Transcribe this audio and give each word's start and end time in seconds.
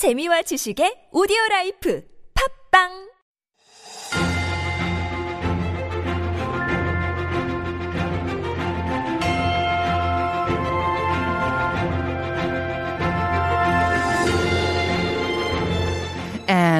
재미와 0.00 0.40
지식의 0.48 1.12
오디오 1.12 1.36
라이프. 1.50 2.00
팝빵 2.32 3.09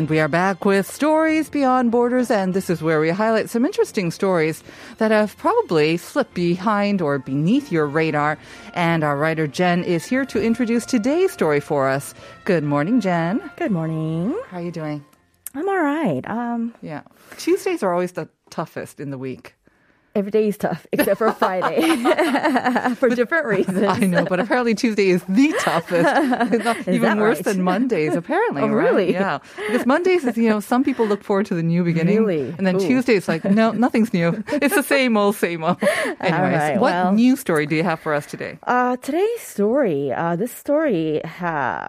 And 0.01 0.09
we 0.09 0.19
are 0.19 0.29
back 0.29 0.65
with 0.65 0.91
Stories 0.91 1.51
Beyond 1.51 1.91
Borders, 1.91 2.31
and 2.31 2.55
this 2.55 2.71
is 2.71 2.81
where 2.81 3.03
we 3.03 3.11
highlight 3.11 3.51
some 3.51 3.67
interesting 3.67 4.11
stories 4.11 4.65
that 4.97 5.11
have 5.11 5.37
probably 5.37 5.99
slipped 5.99 6.33
behind 6.33 7.03
or 7.03 7.19
beneath 7.19 7.71
your 7.71 7.87
radar. 7.87 8.39
And 8.73 9.05
our 9.05 9.19
writer 9.19 9.47
Jen 9.47 9.85
is 9.85 10.07
here 10.07 10.25
to 10.25 10.43
introduce 10.43 10.87
today's 10.87 11.33
story 11.35 11.61
for 11.61 11.87
us. 11.87 12.15
Good 12.47 12.65
morning, 12.65 13.03
Jen. 13.03 13.51
Good 13.59 13.73
morning. 13.73 14.35
How 14.49 14.57
are 14.57 14.63
you 14.63 14.71
doing? 14.71 15.05
I'm 15.55 15.69
all 15.69 15.83
right. 15.83 16.27
Um, 16.27 16.75
Yeah. 16.81 17.03
Tuesdays 17.37 17.83
are 17.83 17.93
always 17.93 18.13
the 18.13 18.27
toughest 18.49 19.01
in 19.01 19.11
the 19.11 19.19
week. 19.19 19.55
Every 20.15 20.31
day 20.31 20.49
is 20.49 20.57
tough 20.57 20.87
except 20.93 21.19
for 21.19 21.31
Friday 21.33 21.81
for 22.97 23.09
different 23.11 23.47
reasons. 23.47 23.83
I 23.89 24.01
know, 24.01 24.25
but 24.25 24.41
apparently 24.41 24.75
Tuesday 24.75 25.11
is 25.11 25.23
the 25.25 25.53
toughest. 25.61 26.51
It's 26.53 26.65
not 26.65 26.89
even 26.89 27.19
worse 27.19 27.39
right? 27.39 27.45
than 27.45 27.63
Mondays, 27.63 28.15
apparently. 28.15 28.63
Oh, 28.63 28.69
right? 28.69 28.85
really? 28.85 29.13
Yeah. 29.13 29.39
Because 29.57 29.87
Mondays 29.87 30.25
is, 30.25 30.37
you 30.37 30.49
know, 30.49 30.61
some 30.61 30.85
people 30.85 31.07
look 31.07 31.23
forward 31.23 31.47
to 31.47 31.55
the 31.55 31.63
new 31.63 31.85
beginning. 31.85 32.25
Really? 32.25 32.55
And 32.59 32.67
then 32.67 32.77
Ooh. 32.77 32.81
Tuesday 32.81 33.15
is 33.15 33.29
like, 33.29 33.45
no, 33.45 33.73
nothing's 33.73 34.13
new. 34.13 34.43
It's 34.49 34.75
the 34.75 34.83
same 34.83 35.17
old, 35.17 35.37
same 35.37 35.63
old. 35.65 35.83
Anyways, 36.21 36.31
right, 36.31 36.81
what 36.81 36.93
well- 36.93 37.13
new 37.13 37.37
story 37.37 37.67
do 37.67 37.77
you 37.77 37.85
have 37.85 38.01
for 38.01 38.15
us 38.15 38.27
today? 38.27 38.59
Uh, 38.65 38.97
today's 38.97 39.41
story. 39.41 40.13
Uh, 40.13 40.37
this 40.37 40.53
story. 40.53 41.23
Uh, 41.25 41.89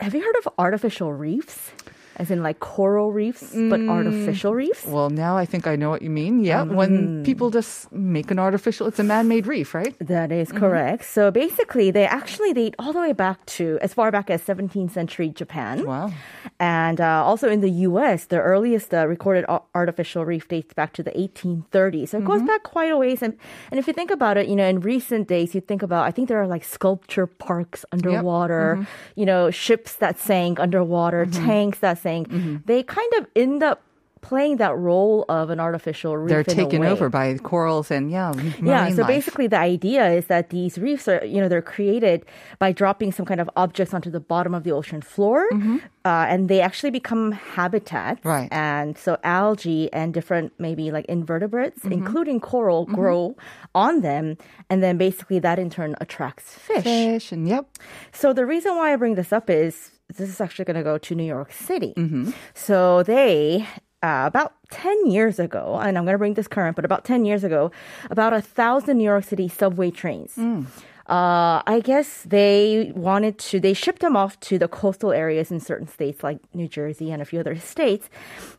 have 0.00 0.14
you 0.14 0.22
heard 0.22 0.36
of 0.44 0.48
artificial 0.58 1.12
reefs? 1.12 1.72
As 2.16 2.30
in 2.30 2.42
like 2.42 2.60
coral 2.60 3.12
reefs, 3.12 3.52
but 3.52 3.80
Mm. 3.80 3.90
artificial 3.90 4.54
reefs. 4.54 4.86
Well, 4.86 5.10
now 5.10 5.36
I 5.36 5.44
think 5.44 5.66
I 5.66 5.74
know 5.76 5.90
what 5.90 6.02
you 6.02 6.10
mean. 6.10 6.44
Yeah, 6.44 6.62
when 6.62 7.24
people 7.24 7.50
just 7.50 7.90
make 7.92 8.30
an 8.30 8.38
artificial, 8.38 8.86
it's 8.86 8.98
a 9.00 9.04
man-made 9.04 9.46
reef, 9.46 9.74
right? 9.74 9.94
That 9.98 10.30
is 10.30 10.48
Mm-hmm. 10.48 10.58
correct. 10.58 11.04
So 11.04 11.30
basically, 11.30 11.90
they 11.90 12.06
actually 12.06 12.52
date 12.52 12.74
all 12.78 12.92
the 12.92 13.00
way 13.00 13.12
back 13.12 13.44
to 13.58 13.78
as 13.82 13.92
far 13.94 14.10
back 14.12 14.30
as 14.30 14.42
17th 14.42 14.92
century 14.92 15.28
Japan. 15.30 15.84
Wow. 15.86 16.12
And 16.60 17.00
uh, 17.00 17.24
also 17.24 17.48
in 17.50 17.60
the 17.60 17.70
U.S., 17.88 18.26
the 18.26 18.40
earliest 18.40 18.94
uh, 18.94 19.06
recorded 19.08 19.44
artificial 19.74 20.24
reef 20.24 20.46
dates 20.48 20.72
back 20.74 20.92
to 20.94 21.02
the 21.02 21.10
1830s. 21.10 22.08
So 22.10 22.18
it 22.18 22.24
goes 22.24 22.42
back 22.42 22.62
quite 22.62 22.90
a 22.92 22.96
ways. 22.96 23.22
And, 23.22 23.36
and 23.70 23.78
if 23.80 23.86
you 23.88 23.92
think 23.92 24.10
about 24.10 24.36
it, 24.36 24.46
you 24.48 24.56
know, 24.56 24.66
in 24.66 24.80
recent 24.80 25.26
days, 25.28 25.54
you 25.54 25.60
think 25.60 25.82
about, 25.82 26.06
I 26.06 26.10
think 26.10 26.28
there 26.28 26.40
are 26.40 26.46
like 26.46 26.64
sculpture 26.64 27.26
parks 27.26 27.84
underwater, 27.92 28.86
you 29.16 29.26
know, 29.26 29.50
ships 29.50 29.96
that 29.96 30.18
sank 30.18 30.60
underwater, 30.60 31.26
tanks 31.26 31.78
that 31.80 31.98
sank. 32.04 32.28
They 32.66 32.82
kind 32.82 33.12
of 33.18 33.26
end 33.34 33.62
up 33.62 33.80
playing 34.24 34.56
that 34.56 34.72
role 34.90 35.26
of 35.28 35.50
an 35.52 35.60
artificial 35.60 36.16
reef. 36.16 36.30
They're 36.32 36.42
taken 36.60 36.80
over 36.82 37.10
by 37.12 37.36
corals 37.36 37.90
and 37.92 38.08
yeah, 38.10 38.32
Yeah, 38.56 38.88
so 38.96 39.02
life. 39.04 39.06
basically 39.16 39.48
the 39.52 39.60
idea 39.60 40.08
is 40.18 40.24
that 40.32 40.48
these 40.48 40.78
reefs 40.80 41.04
are, 41.12 41.20
you 41.32 41.42
know, 41.44 41.48
they're 41.52 41.60
created 41.76 42.24
by 42.58 42.72
dropping 42.72 43.12
some 43.12 43.26
kind 43.28 43.36
of 43.44 43.50
objects 43.64 43.92
onto 43.92 44.08
the 44.08 44.24
bottom 44.32 44.54
of 44.56 44.64
the 44.64 44.72
ocean 44.72 45.02
floor, 45.04 45.44
uh, 45.52 46.24
and 46.32 46.48
they 46.48 46.62
actually 46.64 46.88
become 46.88 47.32
habitats. 47.52 48.20
Mm-hmm. 48.24 48.28
Right. 48.36 48.48
And 48.50 48.96
so 48.96 49.18
algae 49.24 49.92
and 49.92 50.14
different 50.16 50.56
maybe 50.56 50.88
like 50.96 51.04
invertebrates, 51.04 51.80
Mm-hmm. 51.84 51.92
including 51.92 52.40
coral, 52.40 52.86
grow 52.88 53.36
on 53.74 54.00
them, 54.00 54.38
and 54.70 54.80
then 54.82 54.96
basically 54.96 55.38
that 55.40 55.58
in 55.60 55.68
turn 55.68 55.96
attracts 56.00 56.48
fish. 56.56 56.82
fish 56.82 57.26
and 57.30 57.44
yep. 57.46 57.68
So 58.12 58.32
the 58.32 58.46
reason 58.46 58.72
why 58.80 58.94
I 58.94 58.96
bring 58.96 59.16
this 59.20 59.32
up 59.36 59.50
is 59.52 59.90
this 60.08 60.28
is 60.28 60.40
actually 60.40 60.64
going 60.64 60.76
to 60.76 60.82
go 60.82 60.98
to 60.98 61.14
New 61.14 61.24
York 61.24 61.52
City. 61.52 61.94
Mm-hmm. 61.96 62.30
So 62.54 63.02
they. 63.02 63.66
Uh, 64.02 64.26
about 64.26 64.52
10 64.70 65.06
years 65.06 65.38
ago, 65.38 65.78
and 65.80 65.96
I'm 65.96 66.04
going 66.04 66.12
to 66.12 66.18
bring 66.18 66.34
this 66.34 66.46
current, 66.46 66.76
but 66.76 66.84
about 66.84 67.06
10 67.06 67.24
years 67.24 67.42
ago, 67.42 67.72
about 68.10 68.34
a 68.34 68.42
thousand 68.42 68.98
New 68.98 69.04
York 69.04 69.24
City 69.24 69.48
subway 69.48 69.90
trains. 69.90 70.34
Mm. 70.36 70.66
Uh, 71.06 71.60
I 71.66 71.80
guess 71.84 72.22
they 72.22 72.92
wanted 72.94 73.38
to, 73.38 73.60
they 73.60 73.74
shipped 73.74 74.00
them 74.00 74.16
off 74.16 74.40
to 74.40 74.58
the 74.58 74.68
coastal 74.68 75.12
areas 75.12 75.50
in 75.50 75.60
certain 75.60 75.86
states 75.86 76.22
like 76.22 76.38
New 76.54 76.66
Jersey 76.66 77.12
and 77.12 77.20
a 77.20 77.26
few 77.26 77.40
other 77.40 77.56
states. 77.56 78.08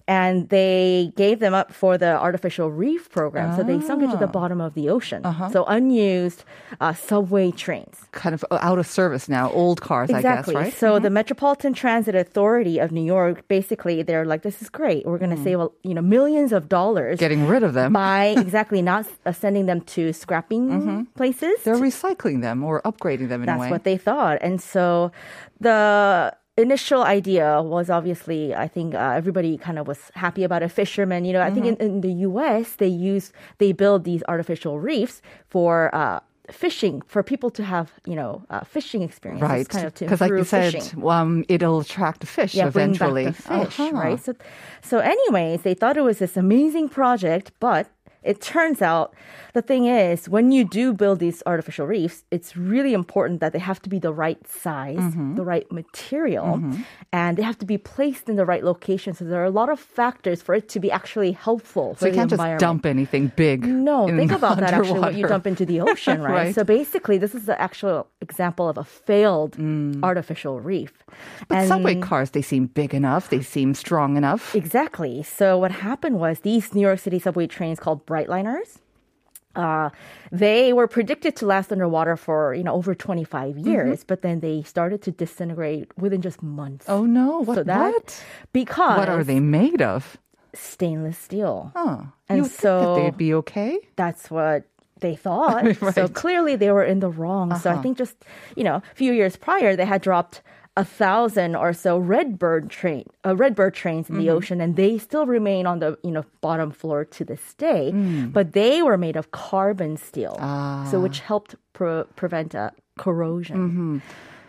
And 0.07 0.49
they 0.49 1.11
gave 1.15 1.39
them 1.39 1.55
up 1.55 1.73
for 1.73 1.97
the 1.97 2.13
artificial 2.19 2.69
reef 2.69 3.09
program. 3.09 3.55
So 3.55 3.63
they 3.63 3.81
sunk 3.81 4.03
it 4.03 4.07
to 4.11 4.17
Ah. 4.17 4.25
the 4.25 4.27
bottom 4.27 4.61
of 4.61 4.75
the 4.75 4.87
ocean. 4.89 5.25
Uh-huh. 5.25 5.49
So 5.49 5.65
unused 5.65 6.43
uh, 6.79 6.93
subway 6.93 7.49
trains. 7.49 7.95
Kind 8.11 8.35
of 8.35 8.45
out 8.51 8.77
of 8.77 8.85
service 8.85 9.27
now, 9.27 9.49
old 9.51 9.81
cars, 9.81 10.11
Exactly. 10.11 10.55
I 10.55 10.59
guess, 10.59 10.65
right? 10.65 10.73
So 10.79 10.99
the 10.99 11.09
Metropolitan 11.09 11.73
Transit 11.73 12.13
Authority 12.13 12.77
of 12.77 12.91
New 12.91 13.03
York, 13.03 13.47
basically, 13.47 14.03
they're 14.03 14.25
like, 14.25 14.43
"This 14.43 14.61
is 14.61 14.69
great. 14.69 15.07
We're 15.07 15.17
going 15.17 15.35
to 15.35 15.41
save, 15.43 15.57
you 15.81 15.93
know, 15.97 16.01
millions 16.03 16.51
of 16.53 16.69
dollars 16.69 17.17
Mm. 17.17 17.19
Getting 17.25 17.47
rid 17.47 17.63
of 17.63 17.73
them. 17.73 17.91
by 17.93 18.25
exactly 18.45 18.81
not 18.83 19.05
uh, 19.25 19.31
sending 19.31 19.65
them 19.65 19.81
to 19.97 20.13
scrapping 20.13 21.07
places." 21.15 21.55
They're 21.63 21.75
recycling 21.91 22.41
them 22.41 22.63
or 22.63 22.81
upgrading 22.83 23.29
them 23.29 23.41
in 23.41 23.49
a 23.49 23.53
way. 23.53 23.57
That's 23.59 23.71
what 23.71 23.83
they 23.85 23.97
thought, 23.97 24.37
and 24.41 24.61
so 24.61 25.11
the 25.59 26.31
initial 26.57 27.03
idea 27.03 27.61
was 27.61 27.89
obviously, 27.89 28.55
I 28.55 28.67
think 28.67 28.95
uh, 28.95 28.99
everybody 29.15 29.57
kind 29.57 29.77
of 29.79 29.87
was 29.87 29.99
happy 30.15 30.43
about 30.43 30.63
a 30.63 30.69
fisherman. 30.69 31.25
you 31.25 31.33
know, 31.33 31.41
I 31.41 31.51
think 31.51 31.65
Mm-hmm. 31.65 31.81
in, 31.81 31.95
in 31.95 32.01
the 32.01 32.13
U.S. 32.29 32.75
they 32.75 32.87
use 32.87 33.31
they 33.57 33.71
build 33.73 34.03
these 34.03 34.23
artificial 34.27 34.79
reefs 34.79 35.21
for. 35.49 35.93
Uh, 35.93 36.19
Fishing 36.51 37.01
for 37.07 37.23
people 37.23 37.49
to 37.49 37.63
have, 37.63 37.91
you 38.05 38.13
know, 38.13 38.43
uh, 38.51 38.63
fishing 38.63 39.01
experiences, 39.01 39.49
right. 39.49 39.67
kind 39.67 39.87
of 39.87 39.95
Because, 39.95 40.21
like 40.21 40.29
you 40.29 40.43
said, 40.43 40.73
fishing 40.73 41.03
um, 41.09 41.43
it'll 41.49 41.79
attract 41.79 42.19
the 42.19 42.27
fish 42.27 42.53
yeah, 42.53 42.67
eventually. 42.67 43.23
bring 43.23 43.33
back 43.33 43.65
the 43.65 43.65
fish, 43.71 43.79
Uh-huh. 43.79 43.97
right? 43.97 44.23
So, 44.23 44.35
so 44.83 44.99
anyways, 44.99 45.63
they 45.63 45.73
thought 45.73 45.97
it 45.97 46.01
was 46.03 46.19
this 46.19 46.37
amazing 46.37 46.89
project, 46.89 47.51
but 47.59 47.87
it 48.25 48.41
turns 48.41 48.81
out 48.81 49.13
the 49.53 49.61
thing 49.61 49.85
is, 49.85 50.27
when 50.35 50.51
you 50.51 50.63
do 50.65 50.93
build 50.93 51.19
these 51.19 51.41
artificial 51.45 51.85
reefs, 51.87 52.23
it's 52.31 52.57
really 52.57 52.93
important 52.93 53.39
that 53.39 53.53
they 53.53 53.59
have 53.59 53.81
to 53.83 53.89
be 53.89 53.99
the 53.99 54.11
right 54.25 54.41
size, 54.47 54.97
Mm-hmm. 54.97 55.35
the 55.35 55.45
right 55.53 55.67
material, 55.71 56.49
and 57.13 57.37
they 57.37 57.43
have 57.43 57.57
to 57.59 57.65
be 57.65 57.77
placed 57.77 58.27
in 58.31 58.35
the 58.35 58.45
right 58.45 58.63
location. 58.71 59.13
So 59.13 59.23
there 59.25 59.41
are 59.41 59.45
a 59.55 59.57
lot 59.61 59.69
of 59.69 59.79
factors 59.79 60.41
for 60.41 60.53
it 60.55 60.67
to 60.73 60.79
be 60.79 60.89
actually 60.91 61.31
helpful 61.47 61.95
So 61.95 61.99
for 61.99 62.05
you 62.07 62.11
the 62.13 62.17
can't 62.17 62.29
just 62.29 62.59
dump 62.59 62.85
anything 62.85 63.31
big. 63.35 63.65
No, 63.65 64.07
in 64.07 64.17
think 64.17 64.31
about 64.41 64.57
that 64.59 64.73
actually 64.73 64.99
what 64.99 65.15
you 65.15 65.27
dump 65.27 65.45
into 65.47 65.65
the 65.65 65.79
ocean, 65.81 66.21
right? 66.27 66.33
Right. 66.33 66.55
So 66.55 66.63
basically, 66.63 67.17
this 67.17 67.33
is 67.35 67.45
the 67.45 67.57
actual 67.61 68.07
example 68.21 68.67
of 68.67 68.77
a 68.77 68.83
failed 68.83 69.55
artificial 70.03 70.59
reef. 70.59 70.93
Mm. 71.07 71.47
But 71.47 71.67
subway 71.67 71.95
cars, 71.99 72.31
they 72.31 72.41
seem 72.41 72.67
big 72.67 72.93
enough. 72.93 73.29
They 73.29 73.41
seem 73.41 73.73
strong 73.73 74.17
enough. 74.17 74.55
Exactly. 74.55 75.23
So 75.23 75.57
what 75.57 75.71
happened 75.71 76.19
was 76.19 76.39
these 76.39 76.73
New 76.75 76.81
York 76.81 76.99
City 76.99 77.19
subway 77.19 77.47
trains 77.47 77.79
called 77.79 78.05
Brightliners. 78.15 78.79
Uh, 79.55 79.89
they 80.33 80.73
were 80.73 80.87
predicted 80.87 81.35
to 81.37 81.45
last 81.45 81.71
underwater 81.71 82.17
for 82.17 82.53
you 82.53 82.63
know 82.63 82.73
over 82.73 82.93
25 82.93 83.57
years, 83.57 84.03
but 84.03 84.21
then 84.21 84.41
they 84.41 84.63
started 84.63 85.01
to 85.03 85.11
disintegrate 85.11 85.87
within 85.97 86.21
just 86.21 86.43
months. 86.43 86.85
Oh 86.89 87.05
no! 87.05 87.39
What? 87.39 87.55
so 87.55 87.63
that 87.63 87.93
what? 87.93 88.23
because 88.51 88.97
What 88.97 89.09
are 89.09 89.23
they 89.23 89.39
made 89.39 89.81
of? 89.81 90.17
stainless 90.53 91.17
steel. 91.17 91.71
Huh. 91.75 92.03
And 92.29 92.37
you 92.39 92.45
so- 92.45 92.95
they'd 92.95 93.17
be 93.17 93.33
okay. 93.33 93.77
That's 93.97 94.31
what 94.31 94.63
they 95.01 95.15
thought. 95.25 95.75
So 95.93 96.07
clearly 96.07 96.55
they 96.55 96.71
were 96.71 96.83
in 96.83 96.99
the 97.01 97.09
wrong. 97.09 97.57
So 97.59 97.71
I 97.71 97.77
think 97.81 97.97
just 97.97 98.15
you 98.55 98.63
know 98.63 98.75
a 98.75 98.95
few 98.95 99.11
years 99.13 99.35
prior 99.37 99.75
they 99.75 99.85
had 99.85 100.01
dropped 100.01 100.41
a 100.77 100.83
thousand 100.83 101.55
or 101.55 101.71
so 101.73 101.97
redbird 101.97 102.69
train 102.69 103.05
uh, 103.25 103.33
redbird 103.35 103.73
trains 103.73 104.09
in 104.09 104.17
the 104.17 104.29
ocean 104.29 104.59
and 104.59 104.75
they 104.75 104.97
still 104.97 105.25
remain 105.25 105.65
on 105.65 105.79
the 105.79 105.97
you 106.03 106.11
know 106.11 106.25
bottom 106.41 106.69
floor 106.71 107.05
to 107.05 107.23
this 107.23 107.53
day 107.55 107.91
but 108.33 108.51
they 108.53 108.81
were 108.81 108.97
made 108.97 109.15
of 109.15 109.31
carbon 109.31 109.95
steel 109.97 110.35
so 110.91 110.99
which 110.99 111.19
helped 111.21 111.55
pre- 111.73 112.03
prevent 112.15 112.53
uh, 112.55 112.71
corrosion. 112.97 114.01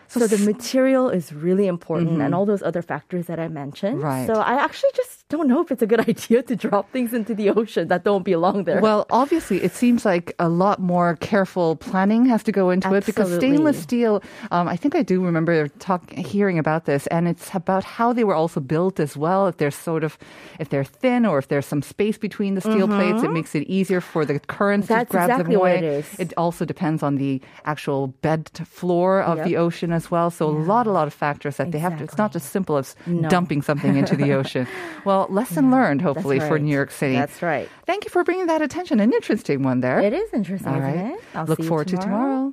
So, 0.08 0.20
the 0.28 0.38
material 0.38 1.10
is 1.10 1.32
really 1.32 1.66
important 1.66 2.22
and 2.22 2.32
all 2.34 2.46
those 2.46 2.62
other 2.62 2.80
factors 2.80 3.26
that 3.26 3.40
I 3.40 3.48
mentioned. 3.48 4.00
Right. 4.00 4.24
So 4.28 4.34
I 4.34 4.54
actually 4.62 4.90
just 4.94 5.25
don't 5.28 5.48
know 5.48 5.60
if 5.60 5.72
it's 5.72 5.82
a 5.82 5.86
good 5.86 6.00
idea 6.08 6.42
to 6.42 6.54
drop 6.56 6.90
things 6.92 7.12
into 7.12 7.34
the 7.34 7.50
ocean 7.50 7.88
that 7.88 8.04
don't 8.04 8.22
belong 8.24 8.64
there. 8.64 8.80
Well, 8.80 9.06
obviously, 9.10 9.62
it 9.62 9.72
seems 9.72 10.04
like 10.04 10.34
a 10.38 10.48
lot 10.48 10.78
more 10.80 11.16
careful 11.16 11.76
planning 11.76 12.26
has 12.26 12.42
to 12.44 12.52
go 12.52 12.70
into 12.70 12.92
it 12.94 13.04
because 13.06 13.34
stainless 13.34 13.80
steel. 13.82 14.22
Um, 14.50 14.68
I 14.68 14.76
think 14.76 14.94
I 14.94 15.02
do 15.02 15.24
remember 15.24 15.68
talk, 15.80 16.12
hearing 16.12 16.58
about 16.58 16.84
this, 16.84 17.06
and 17.08 17.26
it's 17.26 17.50
about 17.54 17.82
how 17.84 18.12
they 18.12 18.22
were 18.24 18.34
also 18.34 18.60
built 18.60 19.00
as 19.00 19.16
well. 19.16 19.46
If 19.48 19.56
they're 19.56 19.70
sort 19.72 20.04
of, 20.04 20.16
if 20.60 20.68
they're 20.68 20.84
thin 20.84 21.26
or 21.26 21.38
if 21.38 21.48
there's 21.48 21.66
some 21.66 21.82
space 21.82 22.18
between 22.18 22.54
the 22.54 22.60
steel 22.60 22.86
plates, 22.86 23.22
it 23.24 23.32
makes 23.32 23.54
it 23.54 23.64
easier 23.68 24.00
for 24.00 24.24
the 24.24 24.38
currents 24.38 24.86
Mm-hmm. 24.86 24.94
That's 24.94 25.08
to 25.10 25.12
grab 25.12 25.30
exactly 25.30 25.54
them 25.54 25.60
what 25.60 25.70
away. 25.72 25.78
it 25.78 25.84
is. 25.84 26.06
It 26.20 26.32
also 26.36 26.64
depends 26.64 27.02
on 27.02 27.16
the 27.16 27.40
actual 27.64 28.08
bed 28.22 28.50
floor 28.66 29.22
of 29.22 29.38
Yep. 29.38 29.46
the 29.46 29.56
ocean 29.56 29.90
as 29.92 30.10
well. 30.10 30.30
So 30.30 30.46
a 30.48 30.50
lot, 30.72 30.86
a 30.86 30.92
lot 30.92 31.06
of 31.08 31.14
factors 31.14 31.56
that 31.56 31.72
they 31.72 31.78
have 31.78 31.96
to. 31.98 32.04
It's 32.04 32.16
not 32.18 32.26
Exactly. 32.30 32.40
just 32.40 32.52
simple 32.52 32.76
as 32.76 32.94
No. 33.06 33.28
dumping 33.28 33.62
something 33.62 33.96
into 33.96 34.14
the 34.16 34.32
ocean. 34.40 34.66
Well, 35.04 35.15
lesson 35.24 35.70
learned, 35.70 36.02
hopefully, 36.02 36.38
for. 36.40 36.58
New 36.58 36.72
York 36.72 36.90
City. 36.90 37.14
That's 37.14 37.42
right. 37.42 37.68
Thank 37.86 38.04
you 38.04 38.10
for 38.10 38.24
bringing 38.24 38.46
that 38.46 38.62
attention. 38.62 39.00
An 39.00 39.12
interesting 39.12 39.62
one 39.62 39.80
there. 39.80 40.00
It 40.00 40.12
is 40.12 40.32
interesting, 40.32 40.72
All 40.72 40.80
right. 40.80 40.94
isn't 40.96 41.10
it? 41.12 41.20
I'll 41.34 41.44
Look 41.46 41.62
forward 41.62 41.88
to 41.88 41.96
tomorrow. 41.96 42.52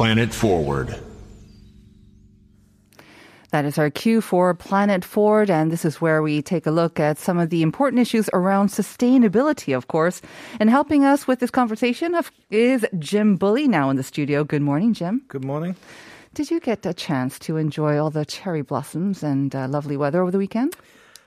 Planet 0.00 0.32
Forward. 0.32 0.98
That 3.50 3.66
is 3.66 3.76
our 3.76 3.90
cue 3.90 4.22
for 4.22 4.54
Planet 4.54 5.04
Forward, 5.04 5.50
and 5.50 5.70
this 5.70 5.84
is 5.84 6.00
where 6.00 6.22
we 6.22 6.40
take 6.40 6.66
a 6.66 6.70
look 6.70 6.98
at 6.98 7.18
some 7.18 7.36
of 7.36 7.50
the 7.50 7.60
important 7.60 8.00
issues 8.00 8.30
around 8.32 8.70
sustainability, 8.70 9.76
of 9.76 9.88
course. 9.88 10.22
And 10.58 10.70
helping 10.70 11.04
us 11.04 11.28
with 11.28 11.40
this 11.40 11.50
conversation 11.50 12.18
is 12.48 12.86
Jim 12.98 13.36
Bulley 13.36 13.68
now 13.68 13.90
in 13.90 13.96
the 13.96 14.02
studio. 14.02 14.42
Good 14.42 14.62
morning, 14.62 14.94
Jim. 14.94 15.20
Good 15.28 15.44
morning. 15.44 15.76
Did 16.32 16.50
you 16.50 16.60
get 16.60 16.86
a 16.86 16.94
chance 16.94 17.38
to 17.40 17.58
enjoy 17.58 17.98
all 17.98 18.08
the 18.08 18.24
cherry 18.24 18.62
blossoms 18.62 19.22
and 19.22 19.54
uh, 19.54 19.68
lovely 19.68 19.98
weather 19.98 20.22
over 20.22 20.30
the 20.30 20.38
weekend? 20.38 20.76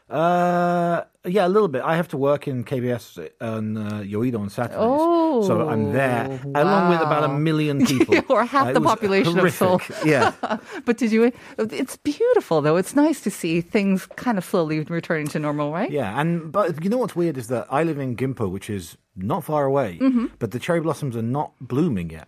Uh, 0.09 1.03
yeah, 1.25 1.47
a 1.47 1.49
little 1.49 1.69
bit. 1.69 1.81
I 1.83 1.95
have 1.95 2.09
to 2.09 2.17
work 2.17 2.47
in 2.47 2.65
KBS 2.65 3.29
on 3.39 3.77
uh, 3.77 3.89
Yoido 4.01 4.39
on 4.39 4.49
Saturdays, 4.49 4.77
oh, 4.79 5.47
so 5.47 5.69
I'm 5.69 5.93
there 5.93 6.41
wow. 6.43 6.63
along 6.63 6.89
with 6.89 7.01
about 7.01 7.23
a 7.23 7.29
million 7.29 7.85
people, 7.85 8.21
or 8.29 8.43
half 8.43 8.67
uh, 8.67 8.73
the 8.73 8.81
population 8.81 9.33
horrific. 9.33 9.61
of 9.61 9.83
Seoul. 9.83 10.05
Yeah, 10.05 10.33
but 10.85 10.97
did 10.97 11.11
you? 11.13 11.31
It's 11.57 11.95
beautiful 11.97 12.61
though. 12.61 12.75
It's 12.75 12.95
nice 12.95 13.21
to 13.21 13.31
see 13.31 13.61
things 13.61 14.05
kind 14.17 14.37
of 14.37 14.43
slowly 14.43 14.81
returning 14.81 15.27
to 15.27 15.39
normal, 15.39 15.71
right? 15.71 15.89
Yeah, 15.89 16.19
and 16.19 16.51
but 16.51 16.83
you 16.83 16.89
know 16.89 16.97
what's 16.97 17.15
weird 17.15 17.37
is 17.37 17.47
that 17.47 17.67
I 17.69 17.83
live 17.83 17.97
in 17.97 18.17
Gimpo, 18.17 18.51
which 18.51 18.69
is 18.69 18.97
not 19.15 19.45
far 19.45 19.65
away, 19.65 19.99
mm-hmm. 20.01 20.27
but 20.39 20.51
the 20.51 20.59
cherry 20.59 20.81
blossoms 20.81 21.15
are 21.15 21.21
not 21.21 21.53
blooming 21.61 22.09
yet. 22.09 22.27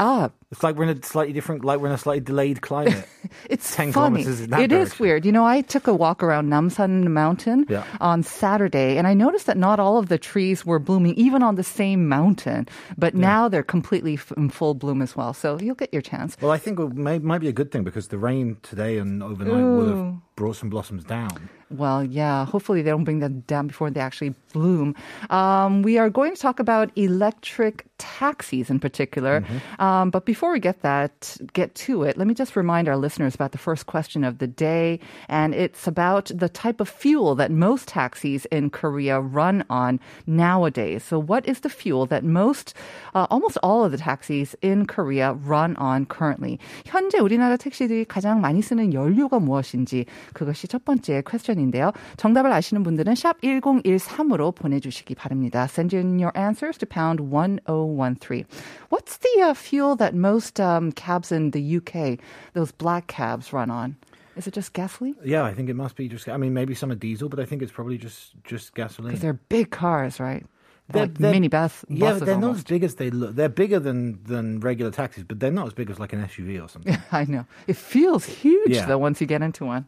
Ah, 0.00 0.30
it's 0.52 0.62
like 0.62 0.76
we're 0.76 0.84
in 0.84 0.96
a 0.98 1.02
slightly 1.02 1.32
different, 1.32 1.64
like 1.64 1.80
we're 1.80 1.88
in 1.88 1.92
a 1.94 1.98
slightly 1.98 2.20
delayed 2.20 2.60
climate. 2.62 3.06
it's 3.50 3.74
10 3.74 3.92
funny. 3.92 4.22
kilometers 4.22 4.40
in 4.40 4.50
that 4.50 4.60
It 4.60 4.70
is 4.72 4.98
weird. 5.00 5.26
You 5.26 5.32
know, 5.32 5.44
I 5.44 5.60
took 5.62 5.86
a 5.88 5.94
walk 5.94 6.22
around 6.22 6.48
Namsan 6.48 7.08
Mountain 7.08 7.66
Yeah. 7.68 7.82
on 8.00 8.22
Saturday, 8.22 8.96
and 8.96 9.06
I 9.08 9.14
noticed 9.14 9.46
that 9.46 9.56
not 9.56 9.80
all 9.80 9.98
of 9.98 10.08
the 10.08 10.18
trees 10.18 10.64
were 10.64 10.78
blooming, 10.78 11.14
even 11.14 11.42
on 11.42 11.56
the 11.56 11.64
same 11.64 12.08
mountain. 12.08 12.68
But 12.96 13.14
now 13.14 13.48
they're 13.48 13.64
completely 13.64 14.14
f- 14.14 14.32
in 14.36 14.48
full 14.50 14.74
bloom 14.74 15.02
as 15.02 15.16
well. 15.16 15.32
So 15.34 15.58
you'll 15.60 15.74
get 15.74 15.92
your 15.92 16.02
chance. 16.02 16.36
Well, 16.40 16.52
I 16.52 16.58
think 16.58 16.78
it 16.78 16.94
may, 16.94 17.18
might 17.18 17.40
be 17.40 17.48
a 17.48 17.52
good 17.52 17.72
thing 17.72 17.82
because 17.82 18.08
the 18.08 18.18
rain 18.18 18.56
today 18.62 18.98
and 18.98 19.22
overnight 19.22 19.64
will 19.64 19.88
have 19.96 20.14
brought 20.36 20.56
some 20.56 20.68
blossoms 20.70 21.02
down. 21.02 21.48
Well, 21.68 22.04
yeah. 22.04 22.44
Hopefully, 22.46 22.82
they 22.82 22.90
don't 22.90 23.02
bring 23.02 23.18
them 23.18 23.40
down 23.48 23.66
before 23.66 23.90
they 23.90 23.98
actually 24.00 24.34
bloom. 24.52 24.94
Um, 25.30 25.82
we 25.82 25.98
are 25.98 26.08
going 26.08 26.32
to 26.32 26.40
talk 26.40 26.60
about 26.60 26.92
electric 26.94 27.86
taxis 27.98 28.70
in 28.70 28.78
particular. 28.78 29.42
Um, 29.80 30.10
but 30.10 30.24
before 30.26 30.35
we 30.35 30.59
get 30.59 30.81
that, 30.81 31.37
get 31.53 31.75
to 31.75 32.03
it, 32.03 32.17
let 32.17 32.27
me 32.27 32.33
just 32.33 32.55
remind 32.55 32.87
our 32.87 32.97
listeners 32.97 33.35
about 33.35 33.51
the 33.51 33.57
first 33.57 33.85
question 33.85 34.23
of 34.23 34.39
the 34.39 34.47
day, 34.47 34.99
and 35.29 35.53
it's 35.53 35.87
about 35.87 36.31
the 36.33 36.49
type 36.49 36.81
of 36.81 36.89
fuel 36.89 37.35
that 37.35 37.51
most 37.51 37.87
taxis 37.87 38.45
in 38.45 38.69
Korea 38.69 39.19
run 39.19 39.63
on 39.69 39.99
nowadays. 40.25 41.03
So, 41.03 41.19
what 41.19 41.47
is 41.47 41.61
the 41.61 41.69
fuel 41.69 42.05
that 42.07 42.23
most, 42.23 42.73
uh, 43.13 43.27
almost 43.29 43.57
all 43.63 43.83
of 43.85 43.91
the 43.91 43.97
taxis 43.97 44.55
in 44.61 44.85
Korea 44.85 45.33
run 45.33 45.75
on 45.77 46.05
currently? 46.05 46.59
현재 46.85 47.19
우리나라 47.19 47.57
택시들이 47.57 48.05
가장 48.05 48.41
많이 48.41 48.61
쓰는 48.61 48.93
연료가 48.93 49.39
무엇인지 49.39 50.05
그것이 50.33 50.67
첫 50.67 50.85
번째 50.85 51.21
퀘스천인데요. 51.25 51.91
정답을 52.17 52.51
아시는 52.51 52.83
분들은 52.83 53.15
샵 53.15 53.39
1013으로 53.41 54.53
보내주시기 54.55 55.15
바랍니다. 55.15 55.67
Send 55.69 55.95
in 55.95 56.19
your 56.19 56.31
answers 56.35 56.77
to 56.77 56.87
pound 56.87 57.19
1013. 57.31 58.45
What's 58.89 59.17
the 59.17 59.41
uh, 59.41 59.53
fuel 59.53 59.95
that 59.97 60.13
most 60.15 60.24
um, 60.60 60.92
cabs 60.92 61.32
in 61.32 61.50
the 61.52 61.76
UK, 61.78 62.18
those 62.52 62.72
black 62.72 63.06
cabs, 63.06 63.52
run 63.52 63.70
on? 63.70 63.96
Is 64.36 64.46
it 64.46 64.52
just 64.54 64.72
gasoline? 64.74 65.16
Yeah, 65.24 65.44
I 65.44 65.54
think 65.54 65.68
it 65.70 65.74
must 65.74 65.96
be 65.96 66.08
just. 66.08 66.28
I 66.28 66.36
mean, 66.36 66.52
maybe 66.52 66.74
some 66.74 66.90
are 66.90 66.94
diesel, 66.96 67.28
but 67.28 67.40
I 67.40 67.44
think 67.46 67.62
it's 67.62 67.72
probably 67.72 67.96
just 67.98 68.32
just 68.44 68.74
gasoline. 68.74 69.10
Because 69.12 69.22
they're 69.22 69.32
big 69.48 69.70
cars, 69.70 70.20
right? 70.20 70.44
They're- 70.88 71.02
like 71.02 71.14
they're- 71.18 71.32
mini 71.32 71.48
bus, 71.48 71.84
Yeah, 71.88 72.12
they're 72.12 72.38
not 72.38 72.56
as 72.56 72.62
big 72.64 72.84
as 72.84 72.94
they 72.96 73.10
look. 73.10 73.34
They're 73.34 73.48
bigger 73.48 73.80
than 73.80 74.22
than 74.24 74.60
regular 74.60 74.90
taxis, 74.92 75.24
but 75.24 75.40
they're 75.40 75.50
not 75.50 75.66
as 75.66 75.72
big 75.72 75.88
as 75.90 75.98
like 75.98 76.12
an 76.12 76.20
SUV 76.22 76.62
or 76.62 76.68
something. 76.68 76.96
I 77.12 77.24
know. 77.24 77.46
It 77.66 77.76
feels 77.76 78.24
huge 78.26 78.70
Yeah. 78.70 78.86
though 78.86 78.98
once 78.98 79.20
you 79.20 79.26
get 79.26 79.42
into 79.42 79.64
one. 79.64 79.86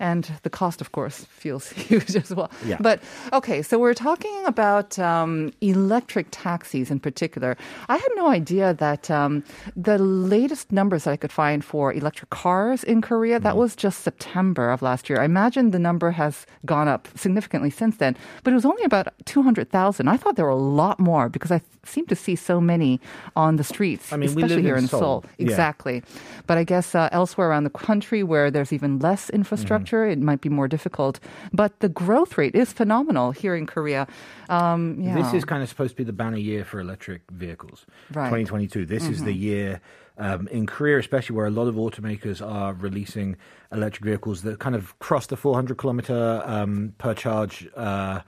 And 0.00 0.30
the 0.42 0.50
cost, 0.50 0.80
of 0.80 0.92
course, 0.92 1.24
feels 1.30 1.70
huge 1.70 2.16
as 2.16 2.34
well. 2.34 2.50
Yeah. 2.64 2.78
But 2.80 3.00
okay, 3.32 3.62
so 3.62 3.78
we're 3.78 3.94
talking 3.94 4.44
about 4.46 4.98
um, 4.98 5.52
electric 5.60 6.26
taxis 6.30 6.90
in 6.90 7.00
particular. 7.00 7.56
I 7.88 7.96
had 7.96 8.08
no 8.16 8.28
idea 8.28 8.74
that 8.74 9.10
um, 9.10 9.42
the 9.76 9.98
latest 9.98 10.72
numbers 10.72 11.04
that 11.04 11.10
I 11.12 11.16
could 11.16 11.32
find 11.32 11.64
for 11.64 11.92
electric 11.92 12.30
cars 12.30 12.84
in 12.84 13.00
Korea 13.02 13.38
that 13.40 13.56
was 13.56 13.76
just 13.76 14.00
September 14.00 14.70
of 14.70 14.82
last 14.82 15.08
year. 15.08 15.20
I 15.20 15.24
imagine 15.24 15.70
the 15.70 15.78
number 15.78 16.10
has 16.12 16.46
gone 16.64 16.88
up 16.88 17.08
significantly 17.16 17.70
since 17.70 17.96
then, 17.98 18.16
but 18.42 18.52
it 18.52 18.54
was 18.56 18.64
only 18.64 18.84
about 18.84 19.08
two 19.24 19.42
hundred 19.42 19.70
thousand. 19.70 20.08
I 20.08 20.16
thought 20.16 20.36
there 20.36 20.44
were 20.46 20.50
a 20.50 20.56
lot 20.84 20.98
more 20.98 21.28
because 21.28 21.50
I 21.52 21.60
seem 21.84 22.06
to 22.06 22.16
see 22.16 22.34
so 22.36 22.60
many 22.60 23.00
on 23.36 23.56
the 23.56 23.64
streets, 23.64 24.12
I 24.12 24.16
mean, 24.16 24.34
we 24.34 24.42
especially 24.42 24.62
here 24.62 24.76
in 24.76 24.84
in 24.84 24.88
Seoul. 24.88 25.00
Seoul. 25.00 25.24
Yeah. 25.38 25.44
Exactly. 25.46 26.02
But 26.46 26.56
I 26.58 26.64
guess 26.64 26.94
uh, 26.94 27.08
elsewhere 27.12 27.48
around 27.50 27.64
the 27.64 27.70
country 27.70 28.22
where 28.22 28.50
there's 28.50 28.72
even 28.72 28.98
less 28.98 29.30
infrastructure, 29.30 29.74
Mm-hmm. 29.83 29.83
It 29.92 30.18
might 30.18 30.40
be 30.40 30.48
more 30.48 30.68
difficult. 30.68 31.20
But 31.52 31.80
the 31.80 31.88
growth 31.88 32.38
rate 32.38 32.54
is 32.54 32.72
phenomenal 32.72 33.32
here 33.32 33.54
in 33.54 33.66
Korea. 33.66 34.06
Um, 34.48 35.00
yeah. 35.00 35.14
This 35.14 35.34
is 35.34 35.44
kind 35.44 35.62
of 35.62 35.68
supposed 35.68 35.90
to 35.90 35.96
be 35.96 36.04
the 36.04 36.12
banner 36.12 36.36
year 36.36 36.64
for 36.64 36.80
electric 36.80 37.22
vehicles. 37.30 37.86
Right. 38.12 38.26
2022. 38.26 38.86
This 38.86 39.08
is 39.08 39.24
the 39.24 39.32
year 39.32 39.80
um, 40.18 40.48
in 40.48 40.66
Korea, 40.66 40.98
especially 40.98 41.36
where 41.36 41.46
a 41.46 41.50
lot 41.50 41.66
of 41.66 41.74
automakers 41.74 42.44
are 42.44 42.72
releasing 42.74 43.36
electric 43.72 44.04
vehicles 44.04 44.42
that 44.42 44.58
kind 44.58 44.74
of 44.74 44.98
cross 44.98 45.26
the 45.26 45.36
400 45.36 45.76
kilometer 45.76 46.42
um, 46.44 46.94
per 46.98 47.14
charge. 47.14 47.68
Uh, 47.76 48.20